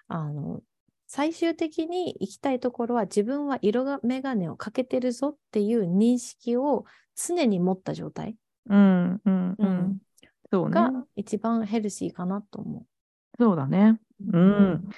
[0.08, 0.62] あの
[1.08, 6.86] 最終的に行きたいところは自分は色が眼鏡をかけてるぞっていう認識を
[7.16, 8.36] 常に持った状態
[8.70, 10.02] うんうんううん
[10.52, 10.72] うね。
[10.72, 12.86] が一番ヘルシーかなと思
[13.39, 14.00] そうだね。
[14.32, 14.38] う。
[14.38, 14.89] うん。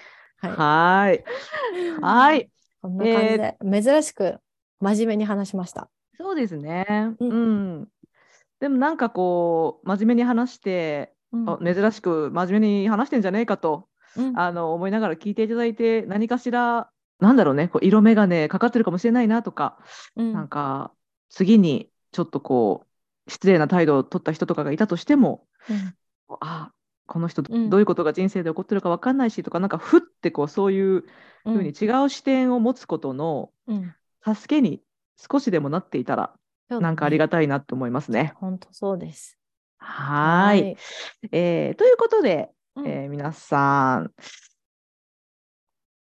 [0.50, 1.24] はい。
[1.24, 2.02] はーい。
[2.02, 2.50] はい。
[2.82, 4.38] こんな感じで、珍しく
[4.80, 5.90] 真面目に話しました。
[6.18, 7.16] そうですね。
[7.20, 7.88] ううん。
[8.60, 16.90] でもなんかこう真面目に話して、うんあ珍しく真面目に話してんじゃねえかとうんあの思いながら聞いていただいて何かしら
[17.20, 19.78] なんだろうねこう色眼鏡かかってるかもしれないなとか、
[20.16, 20.94] うんなんか
[21.30, 22.86] 次にちょっとこ
[23.28, 25.96] う失礼な態度を取った人とかがいたとしてもうん
[26.40, 26.72] あ
[27.08, 27.70] この人うん。
[27.70, 31.04] どういうことが人生で起こってるか分かんないしとかなんかふってこうそういう
[31.44, 33.94] ふうに違う視点を持つことのうん
[34.24, 34.82] 助けに
[35.16, 36.34] 少しでもなっていたら
[36.70, 38.34] なんかありがたいなって思いますね。
[38.38, 39.38] 本当そうです。
[39.78, 40.78] はーい。
[41.32, 42.88] えーということで、うん。
[42.88, 44.12] えー皆さん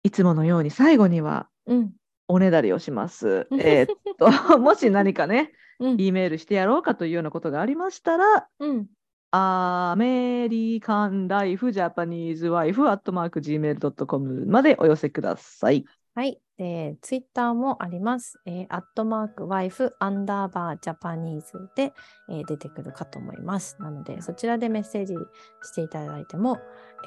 [0.03, 1.91] いつものように最後にはうん。
[2.27, 3.47] おねだりをします。
[3.53, 4.29] えーっと
[4.59, 6.01] もし何かね、うん。
[6.01, 8.87] E メールしてやろうかというようなことがありましたら、うん
[9.31, 15.85] アメリカンライフジャパニーズワイフアットマーク Gmail.com までお寄せください。
[16.15, 16.41] はい。
[16.57, 18.39] えー、ツイッターもあります。
[18.45, 21.93] えー、アットマークワイフアンダーバージャパニーズで、
[22.27, 23.77] えー出てくるかと思います。
[23.79, 25.13] なので、そちらでメッセージ
[25.61, 26.59] していただいても、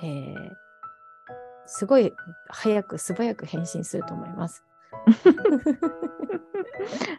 [0.03, 0.35] えー
[1.67, 2.13] すごい
[2.49, 4.65] 早く素早く返信すると思います。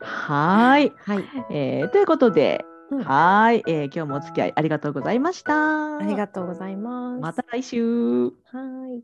[0.02, 1.24] はーい、はい。
[1.52, 5.98] えーということで、うんはーい、えー今日もお付き合いありがとうございました。
[5.98, 7.22] ありがとうございます。
[7.22, 8.34] また来週。
[8.46, 9.04] はい。